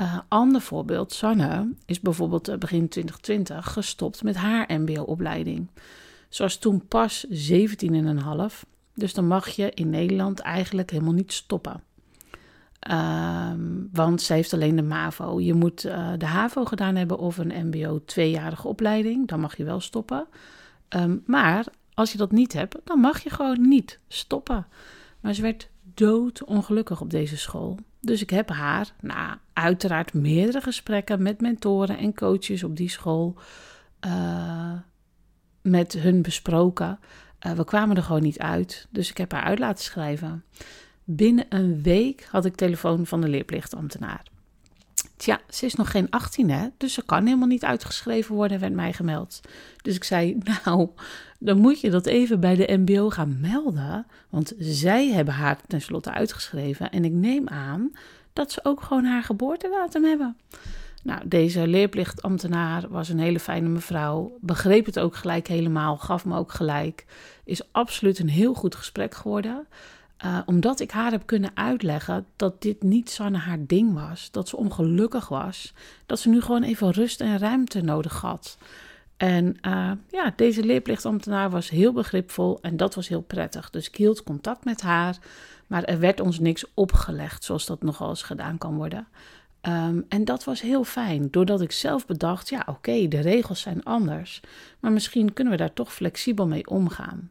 Uh, 0.00 0.18
ander 0.28 0.60
voorbeeld, 0.60 1.12
Sanne 1.12 1.72
is 1.86 2.00
bijvoorbeeld 2.00 2.48
eh, 2.48 2.58
begin 2.58 2.88
2020 2.88 3.72
gestopt 3.72 4.22
met 4.22 4.36
haar 4.36 4.80
MBO-opleiding. 4.80 5.68
Ze 6.28 6.42
was 6.42 6.56
toen 6.56 6.86
pas 6.88 7.26
17,5, 7.28 7.34
dus 8.94 9.14
dan 9.14 9.26
mag 9.26 9.48
je 9.48 9.70
in 9.70 9.90
Nederland 9.90 10.38
eigenlijk 10.40 10.90
helemaal 10.90 11.12
niet 11.12 11.32
stoppen. 11.32 11.82
Um, 12.90 13.88
want 13.92 14.22
ze 14.22 14.32
heeft 14.32 14.52
alleen 14.52 14.76
de 14.76 14.82
MAVO. 14.82 15.40
Je 15.40 15.54
moet 15.54 15.84
uh, 15.84 16.12
de 16.18 16.26
HAVO 16.26 16.64
gedaan 16.64 16.96
hebben 16.96 17.18
of 17.18 17.38
een 17.38 17.66
MBO 17.66 18.04
tweejarige 18.04 18.68
opleiding. 18.68 19.28
Dan 19.28 19.40
mag 19.40 19.56
je 19.56 19.64
wel 19.64 19.80
stoppen. 19.80 20.26
Um, 20.88 21.22
maar 21.26 21.64
Als 21.94 22.12
je 22.12 22.18
dat 22.18 22.32
niet 22.32 22.52
hebt, 22.52 22.76
dan 22.84 23.00
mag 23.00 23.22
je 23.22 23.30
gewoon 23.30 23.68
niet 23.68 23.98
stoppen. 24.08 24.66
Maar 25.20 25.34
ze 25.34 25.42
werd 25.42 25.70
doodongelukkig 25.94 27.00
op 27.00 27.10
deze 27.10 27.36
school. 27.36 27.78
Dus 28.00 28.22
ik 28.22 28.30
heb 28.30 28.48
haar, 28.48 28.92
na 29.00 29.38
uiteraard 29.52 30.14
meerdere 30.14 30.60
gesprekken 30.60 31.22
met 31.22 31.40
mentoren 31.40 31.98
en 31.98 32.14
coaches 32.14 32.64
op 32.64 32.76
die 32.76 32.88
school, 32.90 33.34
uh, 34.06 34.72
met 35.62 35.92
hun 35.92 36.22
besproken. 36.22 36.98
Uh, 37.46 37.52
we 37.52 37.64
kwamen 37.64 37.96
er 37.96 38.02
gewoon 38.02 38.22
niet 38.22 38.38
uit, 38.38 38.86
dus 38.90 39.10
ik 39.10 39.16
heb 39.16 39.32
haar 39.32 39.42
uit 39.42 39.58
laten 39.58 39.84
schrijven. 39.84 40.44
Binnen 41.08 41.46
een 41.48 41.82
week 41.82 42.26
had 42.30 42.44
ik 42.44 42.54
telefoon 42.54 43.06
van 43.06 43.20
de 43.20 43.28
leerplichtambtenaar. 43.28 44.22
Tja, 45.16 45.40
ze 45.48 45.66
is 45.66 45.74
nog 45.74 45.90
geen 45.90 46.10
18 46.10 46.50
hè, 46.50 46.68
dus 46.76 46.92
ze 46.92 47.02
kan 47.04 47.24
helemaal 47.24 47.48
niet 47.48 47.64
uitgeschreven 47.64 48.34
worden, 48.34 48.60
werd 48.60 48.72
mij 48.72 48.92
gemeld. 48.92 49.40
Dus 49.82 49.94
ik 49.94 50.04
zei, 50.04 50.38
nou, 50.64 50.88
dan 51.38 51.58
moet 51.58 51.80
je 51.80 51.90
dat 51.90 52.06
even 52.06 52.40
bij 52.40 52.54
de 52.54 52.76
mbo 52.76 53.10
gaan 53.10 53.40
melden, 53.40 54.06
want 54.30 54.52
zij 54.58 55.10
hebben 55.10 55.34
haar 55.34 55.58
tenslotte 55.66 56.10
uitgeschreven 56.10 56.90
en 56.90 57.04
ik 57.04 57.12
neem 57.12 57.48
aan 57.48 57.92
dat 58.32 58.52
ze 58.52 58.60
ook 58.62 58.82
gewoon 58.82 59.04
haar 59.04 59.22
geboortedatum 59.22 60.04
hebben. 60.04 60.36
Nou, 61.02 61.28
deze 61.28 61.66
leerplichtambtenaar 61.66 62.88
was 62.88 63.08
een 63.08 63.18
hele 63.18 63.40
fijne 63.40 63.68
mevrouw, 63.68 64.38
begreep 64.40 64.86
het 64.86 64.98
ook 64.98 65.16
gelijk 65.16 65.46
helemaal, 65.46 65.96
gaf 65.96 66.24
me 66.24 66.36
ook 66.36 66.52
gelijk. 66.52 67.04
Is 67.44 67.72
absoluut 67.72 68.18
een 68.18 68.28
heel 68.28 68.54
goed 68.54 68.74
gesprek 68.74 69.14
geworden. 69.14 69.66
Uh, 70.24 70.38
omdat 70.46 70.80
ik 70.80 70.90
haar 70.90 71.10
heb 71.10 71.26
kunnen 71.26 71.50
uitleggen 71.54 72.26
dat 72.36 72.62
dit 72.62 72.82
niet 72.82 73.10
Sanne 73.10 73.38
haar 73.38 73.66
ding 73.66 73.94
was. 73.94 74.30
Dat 74.30 74.48
ze 74.48 74.56
ongelukkig 74.56 75.28
was. 75.28 75.72
Dat 76.06 76.20
ze 76.20 76.28
nu 76.28 76.40
gewoon 76.40 76.62
even 76.62 76.90
rust 76.90 77.20
en 77.20 77.38
ruimte 77.38 77.80
nodig 77.80 78.20
had. 78.20 78.58
En 79.16 79.56
uh, 79.62 79.90
ja, 80.10 80.32
deze 80.36 80.64
leerplichtambtenaar 80.64 81.50
was 81.50 81.70
heel 81.70 81.92
begripvol 81.92 82.58
en 82.60 82.76
dat 82.76 82.94
was 82.94 83.08
heel 83.08 83.20
prettig. 83.20 83.70
Dus 83.70 83.86
ik 83.86 83.96
hield 83.96 84.22
contact 84.22 84.64
met 84.64 84.80
haar, 84.80 85.18
maar 85.66 85.84
er 85.84 85.98
werd 85.98 86.20
ons 86.20 86.38
niks 86.38 86.64
opgelegd, 86.74 87.44
zoals 87.44 87.66
dat 87.66 87.82
nogal 87.82 88.08
eens 88.08 88.22
gedaan 88.22 88.58
kan 88.58 88.76
worden. 88.76 89.06
Um, 89.62 90.04
en 90.08 90.24
dat 90.24 90.44
was 90.44 90.60
heel 90.60 90.84
fijn, 90.84 91.30
doordat 91.30 91.60
ik 91.60 91.72
zelf 91.72 92.06
bedacht: 92.06 92.48
ja, 92.48 92.62
oké, 92.66 93.08
de 93.08 93.20
regels 93.20 93.60
zijn 93.60 93.82
anders, 93.82 94.40
maar 94.80 94.92
misschien 94.92 95.32
kunnen 95.32 95.52
we 95.52 95.58
daar 95.58 95.72
toch 95.72 95.92
flexibel 95.92 96.46
mee 96.46 96.66
omgaan. 96.66 97.30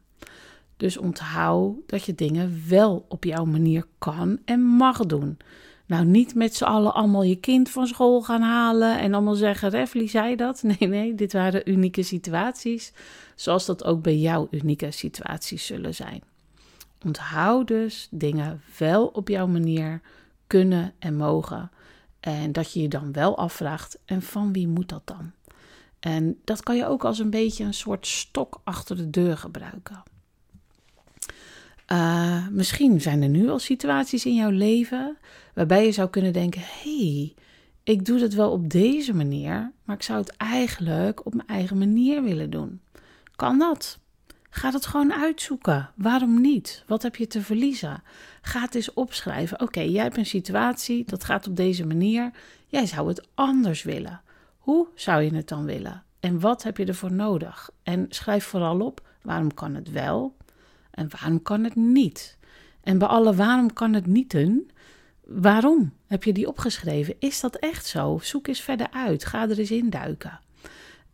Dus 0.77 0.97
onthoud 0.97 1.75
dat 1.85 2.03
je 2.03 2.15
dingen 2.15 2.63
wel 2.67 3.05
op 3.09 3.23
jouw 3.23 3.45
manier 3.45 3.85
kan 3.97 4.39
en 4.45 4.61
mag 4.61 5.05
doen. 5.05 5.37
Nou, 5.85 6.05
niet 6.05 6.35
met 6.35 6.55
z'n 6.55 6.63
allen 6.63 6.93
allemaal 6.93 7.23
je 7.23 7.35
kind 7.35 7.69
van 7.69 7.87
school 7.87 8.21
gaan 8.21 8.41
halen 8.41 8.99
en 8.99 9.13
allemaal 9.13 9.35
zeggen: 9.35 9.69
Refli 9.69 10.07
zei 10.07 10.35
dat. 10.35 10.63
Nee, 10.79 10.89
nee, 10.89 11.15
dit 11.15 11.33
waren 11.33 11.69
unieke 11.69 12.03
situaties, 12.03 12.93
zoals 13.35 13.65
dat 13.65 13.83
ook 13.83 14.01
bij 14.01 14.17
jou 14.17 14.47
unieke 14.51 14.91
situaties 14.91 15.65
zullen 15.65 15.95
zijn. 15.95 16.23
Onthoud 17.05 17.67
dus 17.67 18.07
dingen 18.11 18.61
wel 18.77 19.07
op 19.07 19.27
jouw 19.27 19.47
manier 19.47 20.01
kunnen 20.47 20.93
en 20.99 21.15
mogen. 21.15 21.71
En 22.19 22.51
dat 22.51 22.73
je 22.73 22.81
je 22.81 22.87
dan 22.87 23.11
wel 23.11 23.37
afvraagt: 23.37 23.99
en 24.05 24.21
van 24.21 24.53
wie 24.53 24.67
moet 24.67 24.89
dat 24.89 25.01
dan? 25.05 25.31
En 25.99 26.39
dat 26.43 26.63
kan 26.63 26.75
je 26.75 26.85
ook 26.85 27.05
als 27.05 27.19
een 27.19 27.29
beetje 27.29 27.63
een 27.63 27.73
soort 27.73 28.07
stok 28.07 28.61
achter 28.63 28.95
de 28.95 29.09
deur 29.09 29.37
gebruiken. 29.37 30.03
Uh, 31.91 32.47
misschien 32.47 33.01
zijn 33.01 33.21
er 33.21 33.29
nu 33.29 33.49
al 33.49 33.59
situaties 33.59 34.25
in 34.25 34.35
jouw 34.35 34.49
leven 34.49 35.17
waarbij 35.53 35.85
je 35.85 35.91
zou 35.91 36.09
kunnen 36.09 36.33
denken: 36.33 36.61
hey, 36.63 37.33
ik 37.83 38.05
doe 38.05 38.19
het 38.19 38.33
wel 38.33 38.51
op 38.51 38.69
deze 38.69 39.13
manier, 39.13 39.71
maar 39.83 39.95
ik 39.95 40.03
zou 40.03 40.19
het 40.19 40.37
eigenlijk 40.37 41.25
op 41.25 41.33
mijn 41.33 41.47
eigen 41.47 41.77
manier 41.77 42.23
willen 42.23 42.49
doen. 42.49 42.81
Kan 43.35 43.59
dat? 43.59 43.99
Ga 44.49 44.71
het 44.71 44.85
gewoon 44.85 45.13
uitzoeken. 45.13 45.89
Waarom 45.95 46.41
niet? 46.41 46.83
Wat 46.87 47.01
heb 47.01 47.15
je 47.15 47.27
te 47.27 47.41
verliezen? 47.41 48.03
Ga 48.41 48.61
het 48.61 48.75
eens 48.75 48.93
opschrijven. 48.93 49.61
Oké, 49.61 49.79
jij 49.79 50.03
hebt 50.03 50.17
een 50.17 50.25
situatie, 50.25 51.03
dat 51.05 51.23
gaat 51.23 51.47
op 51.47 51.55
deze 51.55 51.85
manier. 51.85 52.31
Jij 52.67 52.85
zou 52.85 53.07
het 53.07 53.27
anders 53.33 53.83
willen. 53.83 54.21
Hoe 54.57 54.87
zou 54.95 55.21
je 55.21 55.35
het 55.35 55.47
dan 55.47 55.65
willen? 55.65 56.03
En 56.19 56.39
wat 56.39 56.63
heb 56.63 56.77
je 56.77 56.85
ervoor 56.85 57.11
nodig? 57.11 57.69
En 57.83 58.05
schrijf 58.09 58.45
vooral 58.45 58.79
op 58.79 59.01
waarom 59.21 59.53
kan 59.53 59.75
het 59.75 59.91
wel 59.91 60.35
en 60.95 61.09
waarom 61.09 61.41
kan 61.41 61.63
het 61.63 61.75
niet? 61.75 62.37
En 62.81 62.97
bij 62.97 63.07
alle 63.07 63.35
waarom 63.35 63.73
kan 63.73 63.93
het 63.93 64.05
nieten, 64.05 64.69
waarom 65.25 65.93
heb 66.07 66.23
je 66.23 66.33
die 66.33 66.47
opgeschreven? 66.47 67.15
Is 67.19 67.39
dat 67.39 67.55
echt 67.55 67.85
zo? 67.85 68.19
Zoek 68.21 68.47
eens 68.47 68.61
verder 68.61 68.87
uit. 68.91 69.25
Ga 69.25 69.49
er 69.49 69.59
eens 69.59 69.71
in 69.71 69.89
duiken. 69.89 70.39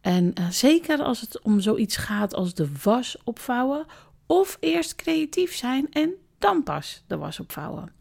En 0.02 0.34
uh, 0.40 0.50
zeker 0.50 1.02
als 1.02 1.22
het 1.22 1.42
om 1.42 1.60
zoiets 1.60 1.96
gaat 1.96 2.34
als 2.34 2.54
de 2.54 2.70
was 2.84 3.18
opvouwen, 3.24 3.86
of 4.26 4.58
eerst 4.60 4.96
creatief 4.96 5.56
zijn 5.56 5.88
en 5.92 6.14
dan 6.38 6.64
pas 6.64 7.04
de 7.08 7.18
was 7.18 7.40
opvouwen. 7.40 7.92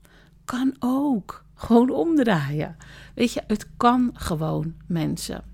Kan 0.44 0.76
ook. 0.78 1.44
Gewoon 1.54 1.90
omdraaien. 1.90 2.76
Weet 3.14 3.32
je, 3.32 3.42
het 3.46 3.66
kan 3.76 4.10
gewoon, 4.14 4.74
mensen. 4.86 5.44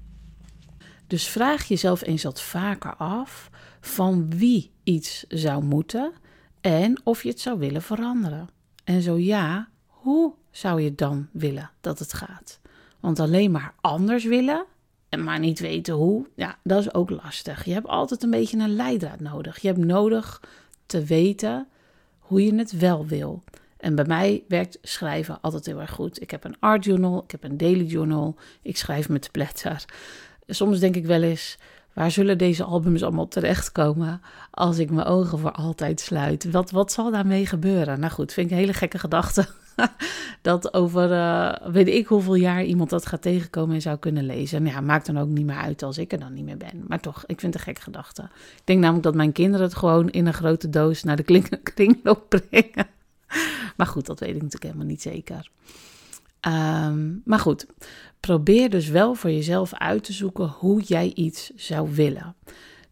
Dus 1.06 1.28
vraag 1.28 1.64
jezelf 1.64 2.02
eens 2.02 2.22
wat 2.22 2.42
vaker 2.42 2.94
af 2.96 3.50
van 3.80 4.30
wie 4.30 4.72
iets 4.86 5.24
zou 5.28 5.64
moeten 5.64 6.12
en 6.60 7.00
of 7.04 7.22
je 7.22 7.28
het 7.28 7.40
zou 7.40 7.58
willen 7.58 7.82
veranderen. 7.82 8.48
En 8.84 9.02
zo 9.02 9.18
ja, 9.18 9.68
hoe 9.86 10.32
zou 10.50 10.80
je 10.80 10.94
dan 10.94 11.28
willen 11.32 11.70
dat 11.80 11.98
het 11.98 12.12
gaat? 12.12 12.60
Want 13.00 13.20
alleen 13.20 13.50
maar 13.50 13.74
anders 13.80 14.24
willen 14.24 14.64
en 15.08 15.24
maar 15.24 15.38
niet 15.38 15.58
weten 15.58 15.94
hoe, 15.94 16.26
ja, 16.34 16.58
dat 16.62 16.80
is 16.80 16.94
ook 16.94 17.10
lastig. 17.10 17.64
Je 17.64 17.72
hebt 17.72 17.86
altijd 17.86 18.22
een 18.22 18.30
beetje 18.30 18.58
een 18.58 18.76
leidraad 18.76 19.20
nodig. 19.20 19.58
Je 19.58 19.66
hebt 19.66 19.84
nodig 19.84 20.42
te 20.86 21.04
weten 21.04 21.68
hoe 22.18 22.44
je 22.44 22.54
het 22.54 22.78
wel 22.78 23.06
wil. 23.06 23.42
En 23.76 23.94
bij 23.94 24.04
mij 24.04 24.44
werkt 24.48 24.78
schrijven 24.82 25.40
altijd 25.40 25.66
heel 25.66 25.80
erg 25.80 25.90
goed. 25.90 26.20
Ik 26.22 26.30
heb 26.30 26.44
een 26.44 26.56
art 26.60 26.84
journal, 26.84 27.22
ik 27.22 27.30
heb 27.30 27.44
een 27.44 27.56
daily 27.56 27.84
journal, 27.84 28.36
ik 28.62 28.76
schrijf 28.76 29.08
met 29.08 29.24
de 29.24 29.30
pletter. 29.30 29.84
Soms 30.46 30.78
denk 30.78 30.96
ik 30.96 31.06
wel 31.06 31.22
eens, 31.22 31.58
Waar 31.96 32.10
zullen 32.10 32.38
deze 32.38 32.64
albums 32.64 33.02
allemaal 33.02 33.28
terechtkomen 33.28 34.20
als 34.50 34.78
ik 34.78 34.90
mijn 34.90 35.06
ogen 35.06 35.38
voor 35.38 35.52
altijd 35.52 36.00
sluit? 36.00 36.50
Wat, 36.50 36.70
wat 36.70 36.92
zal 36.92 37.10
daarmee 37.10 37.46
gebeuren? 37.46 38.00
Nou 38.00 38.12
goed, 38.12 38.32
vind 38.32 38.46
ik 38.46 38.52
een 38.52 38.58
hele 38.58 38.72
gekke 38.72 38.98
gedachte. 38.98 39.46
dat 40.42 40.74
over 40.74 41.10
uh, 41.10 41.52
weet 41.72 41.88
ik 41.88 42.06
hoeveel 42.06 42.34
jaar 42.34 42.64
iemand 42.64 42.90
dat 42.90 43.06
gaat 43.06 43.22
tegenkomen 43.22 43.74
en 43.74 43.82
zou 43.82 43.98
kunnen 43.98 44.26
lezen. 44.26 44.62
Nou 44.62 44.74
ja, 44.74 44.80
maakt 44.80 45.06
dan 45.06 45.18
ook 45.18 45.28
niet 45.28 45.46
meer 45.46 45.56
uit 45.56 45.82
als 45.82 45.98
ik 45.98 46.12
er 46.12 46.18
dan 46.18 46.32
niet 46.32 46.44
meer 46.44 46.56
ben. 46.56 46.84
Maar 46.86 47.00
toch, 47.00 47.24
ik 47.26 47.40
vind 47.40 47.54
het 47.54 47.54
een 47.54 47.68
gekke 47.68 47.80
gedachte. 47.80 48.22
Ik 48.56 48.62
denk 48.64 48.80
namelijk 48.80 49.04
dat 49.04 49.14
mijn 49.14 49.32
kinderen 49.32 49.66
het 49.66 49.76
gewoon 49.76 50.10
in 50.10 50.26
een 50.26 50.34
grote 50.34 50.70
doos 50.70 51.02
naar 51.02 51.16
de 51.16 51.40
kringloop 51.74 52.28
brengen. 52.28 52.86
maar 53.76 53.86
goed, 53.86 54.06
dat 54.06 54.20
weet 54.20 54.28
ik 54.34 54.42
natuurlijk 54.42 54.64
helemaal 54.64 54.86
niet 54.86 55.02
zeker. 55.02 55.50
Um, 56.46 57.22
maar 57.24 57.38
goed, 57.38 57.66
probeer 58.20 58.70
dus 58.70 58.88
wel 58.88 59.14
voor 59.14 59.30
jezelf 59.30 59.74
uit 59.74 60.04
te 60.04 60.12
zoeken 60.12 60.48
hoe 60.48 60.82
jij 60.82 61.12
iets 61.14 61.50
zou 61.54 61.94
willen. 61.94 62.34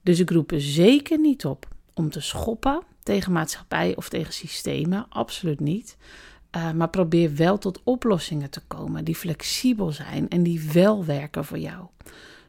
Dus 0.03 0.21
ik 0.21 0.31
roep 0.31 0.51
er 0.51 0.61
zeker 0.61 1.19
niet 1.19 1.47
op 1.47 1.69
om 1.95 2.11
te 2.11 2.21
schoppen 2.21 2.83
tegen 3.03 3.33
maatschappij 3.33 3.97
of 3.97 4.09
tegen 4.09 4.33
systemen, 4.33 5.07
absoluut 5.09 5.61
niet. 5.61 5.97
Uh, 6.57 6.73
maar 6.73 6.89
probeer 6.91 7.35
wel 7.35 7.59
tot 7.59 7.81
oplossingen 7.85 8.51
te 8.51 8.61
komen 8.67 9.05
die 9.05 9.15
flexibel 9.15 9.93
zijn 9.93 10.29
en 10.29 10.43
die 10.43 10.71
wel 10.73 11.05
werken 11.05 11.45
voor 11.45 11.59
jou. 11.59 11.87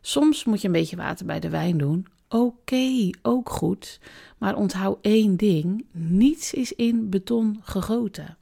Soms 0.02 0.44
moet 0.44 0.62
je 0.62 0.68
een 0.68 0.74
beetje 0.74 0.96
water 0.96 1.26
bij 1.26 1.40
de 1.40 1.50
wijn 1.50 1.78
doen. 1.78 2.08
Oké, 2.30 3.10
ook 3.22 3.50
goed. 3.50 4.00
Maar 4.38 4.56
onthoud 4.56 4.98
één 5.02 5.38
ding: 5.38 5.86
niets 5.92 6.54
is 6.54 6.74
in 6.74 7.10
beton 7.10 7.60
gegoten. 7.62 8.38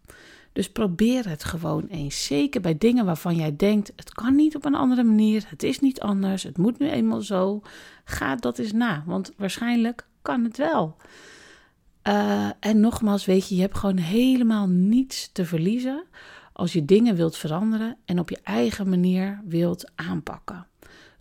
Dus 0.53 0.71
probeer 0.71 1.29
het 1.29 1.43
gewoon 1.43 1.85
eens. 1.87 2.25
Zeker 2.25 2.61
bij 2.61 2.77
dingen 2.77 3.05
waarvan 3.05 3.35
jij 3.35 3.55
denkt: 3.55 3.91
het 3.95 4.13
kan 4.13 4.35
niet 4.35 4.55
op 4.55 4.65
een 4.65 4.75
andere 4.75 5.03
manier, 5.03 5.45
het 5.47 5.63
is 5.63 5.79
niet 5.79 6.01
anders, 6.01 6.43
het 6.43 6.57
moet 6.57 6.79
nu 6.79 6.89
eenmaal 6.89 7.21
zo. 7.21 7.61
Ga 8.03 8.35
dat 8.35 8.57
eens 8.57 8.71
na, 8.71 9.03
want 9.05 9.31
waarschijnlijk 9.37 10.07
kan 10.21 10.43
het 10.43 10.57
wel. 10.57 10.95
Uh, 12.07 12.49
en 12.59 12.79
nogmaals, 12.79 13.25
weet 13.25 13.49
je, 13.49 13.55
je 13.55 13.61
hebt 13.61 13.77
gewoon 13.77 13.97
helemaal 13.97 14.67
niets 14.67 15.29
te 15.31 15.45
verliezen 15.45 16.03
als 16.53 16.73
je 16.73 16.85
dingen 16.85 17.15
wilt 17.15 17.37
veranderen 17.37 17.97
en 18.05 18.19
op 18.19 18.29
je 18.29 18.39
eigen 18.43 18.89
manier 18.89 19.41
wilt 19.45 19.91
aanpakken. 19.95 20.67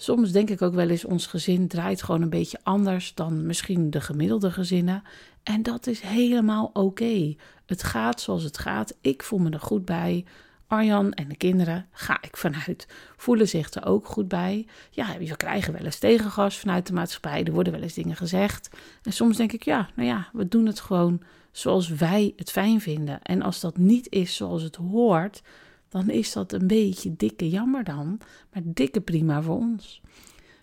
Soms 0.03 0.33
denk 0.33 0.51
ik 0.51 0.63
ook 0.63 0.75
wel 0.75 0.89
eens, 0.89 1.05
ons 1.05 1.27
gezin 1.27 1.69
draait 1.69 2.03
gewoon 2.03 2.23
een 2.23 2.31
beetje 2.31 2.59
anders 2.63 3.15
dan 3.15 3.47
misschien 3.47 3.91
de 3.91 4.01
gemiddelde 4.01 4.51
gezinnen. 4.51 5.03
En 5.43 5.63
dat 5.63 5.87
is 5.87 6.01
helemaal 6.01 6.71
oké. 6.73 7.35
Het 7.67 7.83
gaat 7.83 8.21
zoals 8.21 8.43
het 8.43 8.59
gaat. 8.59 8.95
Ik 9.01 9.23
voel 9.23 9.39
me 9.39 9.51
er 9.51 9.61
goed 9.61 9.85
bij. 9.85 10.25
Arjan 10.67 11.13
en 11.13 11.29
de 11.29 11.37
kinderen, 11.37 11.87
ga 11.91 12.19
ik 12.23 12.37
vanuit, 12.37 12.87
voelen 13.17 13.49
zich 13.49 13.71
er 13.71 13.87
ook 13.87 14.07
goed 14.07 14.29
bij. 14.29 14.67
Ja, 14.91 15.19
we 15.19 15.37
krijgen 15.37 15.73
wel 15.73 15.85
eens 15.85 15.99
tegengas 15.99 16.59
vanuit 16.59 16.87
de 16.87 16.93
maatschappij. 16.93 17.45
Er 17.45 17.53
worden 17.53 17.73
wel 17.73 17.83
eens 17.83 17.95
dingen 17.95 18.17
gezegd. 18.17 18.71
En 19.03 19.13
soms 19.13 19.37
denk 19.37 19.53
ik, 19.53 19.63
ja, 19.63 19.89
nou 19.95 20.09
ja, 20.09 20.29
we 20.33 20.49
doen 20.49 20.67
het 20.67 20.81
gewoon 20.81 21.23
zoals 21.51 21.89
wij 21.89 22.33
het 22.37 22.51
fijn 22.51 22.81
vinden. 22.81 23.23
En 23.23 23.43
als 23.43 23.61
dat 23.61 23.77
niet 23.77 24.07
is 24.11 24.37
zoals 24.37 24.63
het 24.63 24.77
hoort, 24.77 25.43
dan 25.93 26.11
is 26.11 26.33
dat 26.33 26.53
een 26.53 26.67
beetje 26.67 27.17
dikke 27.17 27.49
jammer 27.49 27.85
dan. 27.85 28.21
Maar 28.53 28.63
dikke 28.65 29.01
prima 29.01 29.43
voor 29.43 29.57
ons. 29.57 30.01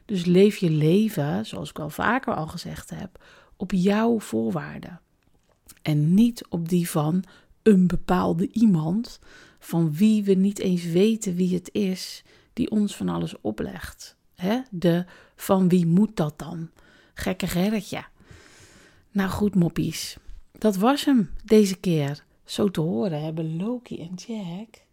Dus 0.06 0.26
leef 0.26 0.58
je 0.58 0.70
leven, 0.70 1.46
zoals 1.46 1.70
ik 1.70 1.80
al 1.80 1.90
vaker 1.90 2.36
al 2.36 2.48
gezegd 2.48 2.90
heb, 2.90 3.24
op 3.58 3.72
jouw 3.72 4.20
voorwaarden. 4.20 5.02
En 5.82 6.14
niet 6.14 6.48
op 6.48 6.70
die 6.70 6.90
van 6.90 7.24
een 7.64 7.88
bepaalde 7.88 8.52
iemand, 8.52 9.20
van 9.60 9.94
wie 9.94 10.24
we 10.24 10.34
niet 10.34 10.60
eens 10.60 10.86
weten 10.86 11.36
wie 11.36 11.54
het 11.54 11.70
is, 11.74 12.24
die 12.54 12.72
ons 12.72 12.96
van 12.96 13.10
alles 13.10 13.42
oplegt. 13.42 14.16
Hè? 14.36 14.62
De 14.70 15.06
van 15.36 15.70
wie 15.70 15.86
moet 15.86 16.16
dat 16.16 16.40
dan? 16.40 16.70
Gekke 17.14 17.48
Gerritje. 17.48 18.04
Nou 19.12 19.30
goed, 19.30 19.56
moppies. 19.56 20.18
Dat 20.52 20.76
was 20.76 21.06
hem 21.06 21.30
deze 21.46 21.76
keer. 21.76 22.24
Zo 22.46 22.72
te 22.72 22.82
horen 22.82 23.24
hebben 23.24 23.58
Loki 23.58 24.02
en 24.02 24.14
Jack. 24.14 24.88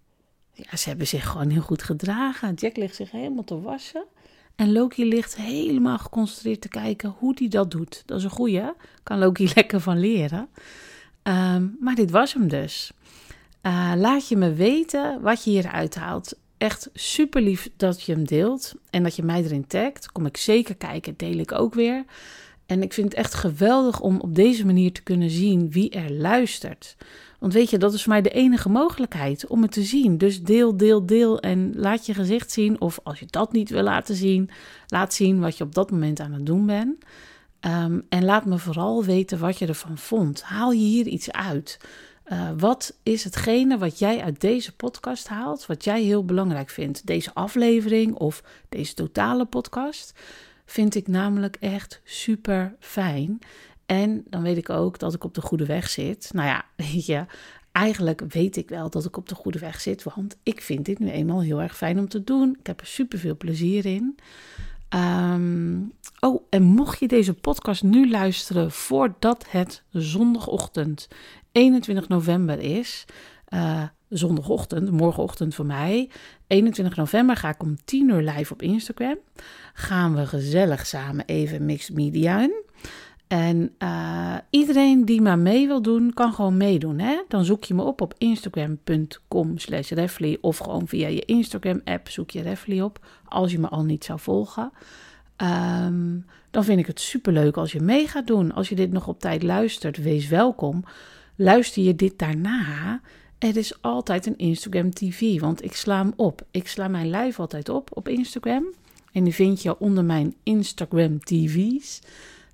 Ja, 0.57 0.77
ze 0.77 0.89
hebben 0.89 1.07
zich 1.07 1.27
gewoon 1.27 1.51
heel 1.51 1.63
goed 1.63 1.83
gedragen. 1.83 2.55
Jack 2.55 2.77
ligt 2.77 2.95
zich 2.95 3.11
helemaal 3.11 3.45
te 3.45 3.61
wassen. 3.61 4.05
En 4.55 4.73
Loki 4.73 5.09
ligt 5.09 5.37
helemaal 5.37 5.99
geconcentreerd 5.99 6.61
te 6.61 6.69
kijken 6.69 7.15
hoe 7.19 7.35
hij 7.39 7.49
dat 7.49 7.71
doet. 7.71 8.03
Dat 8.07 8.19
is 8.19 8.25
een 8.25 8.31
goeie. 8.31 8.73
Kan 9.03 9.19
Loki 9.19 9.51
lekker 9.55 9.81
van 9.81 9.99
leren. 9.99 10.49
Ehm, 11.23 11.67
maar 11.81 11.95
dit 11.95 12.11
was 12.11 12.35
hem 12.35 12.49
dus. 12.49 12.93
Uh, 13.63 13.93
laat 13.97 14.29
je 14.29 14.37
me 14.37 14.53
weten 14.53 15.21
wat 15.21 15.45
je 15.45 15.51
hieruit 15.51 15.95
haalt. 15.95 16.39
Echt 16.59 16.91
super 16.95 17.43
lief 17.43 17.71
dat 17.77 18.03
je 18.03 18.13
hem 18.13 18.25
deelt 18.25 18.75
en 18.91 19.03
dat 19.03 19.17
je 19.17 19.23
mij 19.23 19.45
erin 19.45 19.67
tagt. 19.67 20.13
Kom 20.13 20.27
ik 20.27 20.37
zeker 20.37 20.77
kijken, 20.77 21.15
deel 21.17 21.39
ik 21.39 21.53
ook 21.53 21.75
weer. 21.75 22.05
En 22.67 22.83
ik 22.83 22.93
vind 22.93 23.09
het 23.09 23.19
echt 23.19 23.35
geweldig 23.35 24.01
om 24.01 24.21
op 24.21 24.35
deze 24.35 24.67
manier 24.67 24.93
te 24.93 25.03
kunnen 25.03 25.31
zien 25.31 25.71
wie 25.71 25.91
er 25.91 26.13
luistert. 26.13 26.97
Want 27.39 27.53
weet 27.53 27.71
je, 27.71 27.79
dat 27.79 27.95
is 27.95 28.03
voor 28.03 28.13
mij 28.13 28.23
de 28.23 28.31
enige 28.31 28.69
mogelijkheid 28.69 29.47
om 29.47 29.63
het 29.63 29.73
te 29.73 29.83
zien. 29.83 30.19
Dus 30.19 30.43
deel, 30.43 30.77
deel, 30.77 31.07
deel 31.07 31.41
en 31.41 31.73
laat 31.75 32.07
je 32.07 32.15
gezicht 32.15 32.53
zien. 32.53 32.81
Of 32.81 33.01
als 33.03 33.19
je 33.19 33.27
dat 33.31 33.53
niet 33.53 33.71
wil 33.71 33.83
laten 33.83 34.15
zien, 34.15 34.51
laat 34.87 35.15
zien 35.15 35.41
wat 35.41 35.57
je 35.57 35.65
op 35.65 35.75
dat 35.75 35.91
moment 35.91 36.21
aan 36.21 36.33
het 36.33 36.47
doen 36.47 36.67
bent. 36.67 37.05
Um, 37.61 38.07
en 38.09 38.25
laat 38.25 38.45
me 38.45 38.59
vooral 38.59 39.05
weten 39.05 39.39
wat 39.39 39.59
je 39.59 39.67
ervan 39.67 39.99
vond. 39.99 40.43
Haal 40.43 40.73
je 40.73 40.85
hier 40.85 41.07
iets 41.07 41.33
uit? 41.33 41.79
Uh, 42.27 42.51
wat 42.57 42.99
is 43.03 43.25
hetgene 43.25 43.79
wat 43.79 43.99
jij 43.99 44.23
uit 44.23 44.41
deze 44.41 44.77
podcast 44.77 45.29
haalt, 45.29 45.67
wat 45.67 45.85
jij 45.85 46.03
heel 46.03 46.25
belangrijk 46.25 46.71
vindt? 46.71 47.07
Deze 47.07 47.35
aflevering 47.35 48.15
of 48.15 48.43
deze 48.69 48.95
totale 48.95 49.45
podcast 49.45 50.13
vind 50.65 50.95
ik 50.95 51.09
namelijk 51.09 51.57
echt 51.61 52.01
super 52.05 52.77
fijn. 52.79 53.39
En 53.87 54.25
dan 54.31 54.43
weet 54.43 54.57
ik 54.57 54.71
ook 54.71 54.99
dat 54.99 55.15
ik 55.15 55.25
op 55.25 55.35
de 55.35 55.41
goede 55.41 55.67
weg 55.67 55.89
zit. 55.89 56.31
Nou 56.33 56.49
ja, 56.49 56.65
weet 56.93 57.07
je, 57.07 57.25
eigenlijk 57.73 58.21
weet 58.29 58.57
ik 58.57 58.69
wel 58.69 58.91
dat 58.91 59.05
ik 59.05 59.17
op 59.17 59.29
de 59.29 59.35
goede 59.35 59.59
weg 59.59 59.81
zit, 59.81 60.03
want 60.03 60.37
ik 60.43 60.61
vind 60.61 60.85
dit 60.85 60.99
nu 60.99 61.11
eenmaal 61.11 61.43
heel 61.43 61.63
erg 61.63 61.77
fijn 61.77 61.99
om 61.99 62.09
te 62.09 62.25
doen. 62.25 62.57
Ik 62.59 62.67
heb 62.67 62.81
er 62.81 62.87
super 62.87 63.19
veel 63.19 63.37
plezier 63.37 63.87
in. 63.87 64.19
Um, 64.95 65.93
oh, 66.21 66.43
en 66.51 66.63
mocht 66.63 66.99
je 66.99 67.09
deze 67.09 67.35
podcast 67.35 67.83
nu 67.83 68.11
luisteren 68.11 68.71
voordat 68.71 69.45
het 69.49 69.83
zondagochtend 69.91 71.09
21 71.53 72.09
november 72.09 72.59
is, 72.59 73.05
uh, 73.49 73.83
zondagochtend, 74.09 74.91
morgenochtend 74.91 75.55
voor 75.55 75.67
mij, 75.67 76.11
21 76.47 76.97
november 76.97 77.37
ga 77.37 77.49
ik 77.49 77.63
om 77.63 77.77
10 77.85 78.09
uur 78.09 78.23
live 78.23 78.53
op 78.53 78.63
Instagram. 78.63 79.19
Gaan 79.73 80.15
we 80.15 80.27
gezellig 80.27 80.87
samen 80.87 81.25
even 81.25 81.67
mixed 81.67 81.95
media 81.95 82.41
in. 82.41 82.65
En 83.27 83.75
uh, 83.79 84.37
iedereen 84.51 85.05
die 85.05 85.21
maar 85.21 85.39
mee 85.39 85.67
wil 85.67 85.83
doen, 85.83 86.15
kan 86.15 86.33
gewoon 86.33 86.57
meedoen. 86.57 86.99
Hè? 86.99 87.23
Dan 87.29 87.45
zoek 87.45 87.65
je 87.65 87.75
me 87.75 87.83
op 87.83 88.01
op 88.01 88.15
instagram.com 88.19 89.59
slash 89.59 89.91
refly 89.91 90.39
of 90.41 90.59
gewoon 90.59 90.89
via 90.89 91.09
je 91.09 91.25
Instagram 91.25 91.81
app 91.85 92.09
zoek 92.09 92.31
je 92.31 92.43
refly 92.43 92.81
op, 92.81 93.07
als 93.25 93.53
je 93.53 93.59
me 93.59 93.69
al 93.69 93.85
niet 93.85 94.05
zou 94.05 94.19
volgen. 94.19 94.73
Um, 95.37 96.25
dan 96.51 96.65
vind 96.65 96.79
ik 96.79 96.87
het 96.87 97.01
superleuk 97.01 97.57
als 97.57 97.73
je 97.73 97.81
mee 97.81 98.09
gaat 98.09 98.27
doen. 98.27 98.53
Als 98.53 98.69
je 98.69 98.75
dit 98.75 98.93
nog 98.93 99.09
op 99.09 99.21
tijd 99.21 99.43
luistert, 99.43 100.03
wees 100.03 100.29
welkom. 100.29 100.85
Luister 101.35 101.83
je 101.83 101.95
dit 101.95 102.19
daarna, 102.19 103.01
er 103.39 103.57
is 103.57 103.83
altijd 103.83 104.27
een 104.27 104.39
Instagram 104.39 104.91
TV, 104.91 105.41
want 105.41 105.65
ik 105.65 105.75
sla 105.75 105.99
hem 105.99 106.13
op. 106.17 106.43
Ik 106.51 106.69
sla 106.69 106.89
mijn 106.89 107.11
live 107.11 107.41
altijd 107.41 107.69
op 107.69 107.91
op 107.97 108.09
Instagram. 108.09 108.65
En 109.13 109.25
die 109.25 109.35
vind 109.35 109.63
je 109.63 109.79
onder 109.79 110.05
mijn 110.05 110.35
Instagram 110.43 111.21
TV's. 111.21 112.01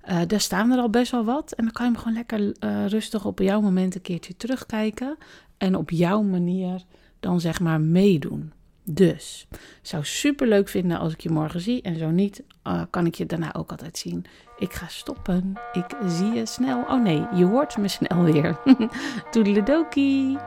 Uh, 0.09 0.21
daar 0.27 0.39
staan 0.39 0.71
er 0.71 0.79
al 0.79 0.89
best 0.89 1.11
wel 1.11 1.23
wat. 1.23 1.51
En 1.51 1.63
dan 1.63 1.73
kan 1.73 1.85
je 1.85 1.91
hem 1.91 2.01
gewoon 2.01 2.17
lekker 2.17 2.39
uh, 2.39 2.87
rustig 2.87 3.25
op 3.25 3.39
jouw 3.39 3.61
moment 3.61 3.95
een 3.95 4.01
keertje 4.01 4.35
terugkijken. 4.35 5.17
En 5.57 5.75
op 5.75 5.89
jouw 5.89 6.21
manier 6.21 6.83
dan 7.19 7.39
zeg 7.39 7.59
maar 7.59 7.81
meedoen. 7.81 8.53
Dus, 8.85 9.47
zou 9.81 10.05
super 10.05 10.47
leuk 10.47 10.69
vinden 10.69 10.99
als 10.99 11.13
ik 11.13 11.21
je 11.21 11.29
morgen 11.29 11.61
zie. 11.61 11.81
En 11.81 11.97
zo 11.97 12.09
niet, 12.09 12.43
uh, 12.67 12.81
kan 12.89 13.05
ik 13.05 13.15
je 13.15 13.25
daarna 13.25 13.53
ook 13.53 13.71
altijd 13.71 13.97
zien. 13.97 14.25
Ik 14.57 14.73
ga 14.73 14.87
stoppen. 14.87 15.53
Ik 15.71 15.95
zie 16.07 16.31
je 16.31 16.45
snel. 16.45 16.81
Oh 16.81 17.03
nee, 17.03 17.25
je 17.35 17.45
hoort 17.45 17.77
me 17.77 17.87
snel 17.87 18.23
weer. 18.23 18.59
Toedeledokie. 19.31 20.37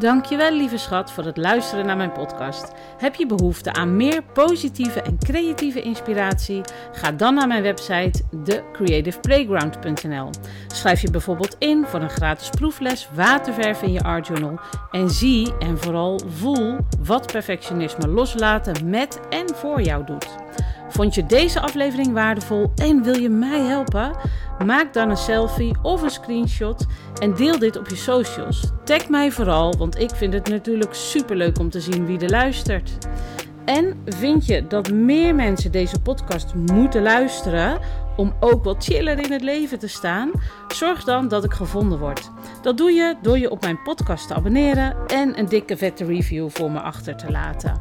Dankjewel 0.00 0.52
lieve 0.52 0.78
schat 0.78 1.12
voor 1.12 1.24
het 1.24 1.36
luisteren 1.36 1.86
naar 1.86 1.96
mijn 1.96 2.12
podcast. 2.12 2.72
Heb 2.98 3.14
je 3.14 3.26
behoefte 3.26 3.72
aan 3.72 3.96
meer 3.96 4.22
positieve 4.22 5.02
en 5.02 5.18
creatieve 5.18 5.82
inspiratie? 5.82 6.60
Ga 6.92 7.12
dan 7.12 7.34
naar 7.34 7.46
mijn 7.46 7.62
website 7.62 8.22
thecreativeplayground.nl. 8.44 10.30
Schrijf 10.66 11.00
je 11.00 11.10
bijvoorbeeld 11.10 11.56
in 11.58 11.84
voor 11.86 12.00
een 12.00 12.10
gratis 12.10 12.50
proefles 12.50 13.08
waterverf 13.14 13.82
in 13.82 13.92
je 13.92 14.02
art 14.02 14.26
journal 14.26 14.60
en 14.90 15.10
zie 15.10 15.56
en 15.58 15.78
vooral 15.78 16.20
voel 16.26 16.76
wat 17.04 17.32
perfectionisme 17.32 18.08
loslaten 18.08 18.90
met 18.90 19.20
en 19.28 19.54
voor 19.54 19.80
jou 19.80 20.04
doet. 20.04 20.28
Vond 20.90 21.14
je 21.14 21.26
deze 21.26 21.60
aflevering 21.60 22.12
waardevol 22.12 22.72
en 22.74 23.02
wil 23.02 23.16
je 23.16 23.28
mij 23.28 23.60
helpen? 23.60 24.16
Maak 24.64 24.92
dan 24.92 25.10
een 25.10 25.16
selfie 25.16 25.76
of 25.82 26.02
een 26.02 26.10
screenshot 26.10 26.86
en 27.18 27.34
deel 27.34 27.58
dit 27.58 27.78
op 27.78 27.88
je 27.88 27.96
socials. 27.96 28.70
Tag 28.84 29.08
mij 29.08 29.30
vooral, 29.30 29.76
want 29.76 29.98
ik 29.98 30.10
vind 30.10 30.32
het 30.32 30.48
natuurlijk 30.48 30.94
superleuk 30.94 31.58
om 31.58 31.70
te 31.70 31.80
zien 31.80 32.06
wie 32.06 32.18
er 32.18 32.30
luistert. 32.30 32.98
En 33.64 34.02
vind 34.04 34.46
je 34.46 34.66
dat 34.66 34.92
meer 34.92 35.34
mensen 35.34 35.72
deze 35.72 36.00
podcast 36.00 36.54
moeten 36.54 37.02
luisteren 37.02 37.78
om 38.16 38.34
ook 38.40 38.64
wat 38.64 38.84
chiller 38.84 39.18
in 39.18 39.32
het 39.32 39.42
leven 39.42 39.78
te 39.78 39.88
staan? 39.88 40.30
Zorg 40.68 41.04
dan 41.04 41.28
dat 41.28 41.44
ik 41.44 41.52
gevonden 41.52 41.98
word. 41.98 42.30
Dat 42.62 42.76
doe 42.76 42.90
je 42.90 43.14
door 43.22 43.38
je 43.38 43.50
op 43.50 43.60
mijn 43.60 43.82
podcast 43.82 44.28
te 44.28 44.34
abonneren 44.34 44.96
en 45.06 45.38
een 45.38 45.48
dikke 45.48 45.76
vette 45.76 46.04
review 46.04 46.48
voor 46.50 46.70
me 46.70 46.80
achter 46.80 47.16
te 47.16 47.30
laten. 47.30 47.80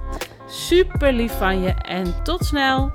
Super 0.49 1.13
lief 1.13 1.37
van 1.37 1.61
je 1.61 1.69
en 1.69 2.23
tot 2.23 2.45
snel! 2.45 2.91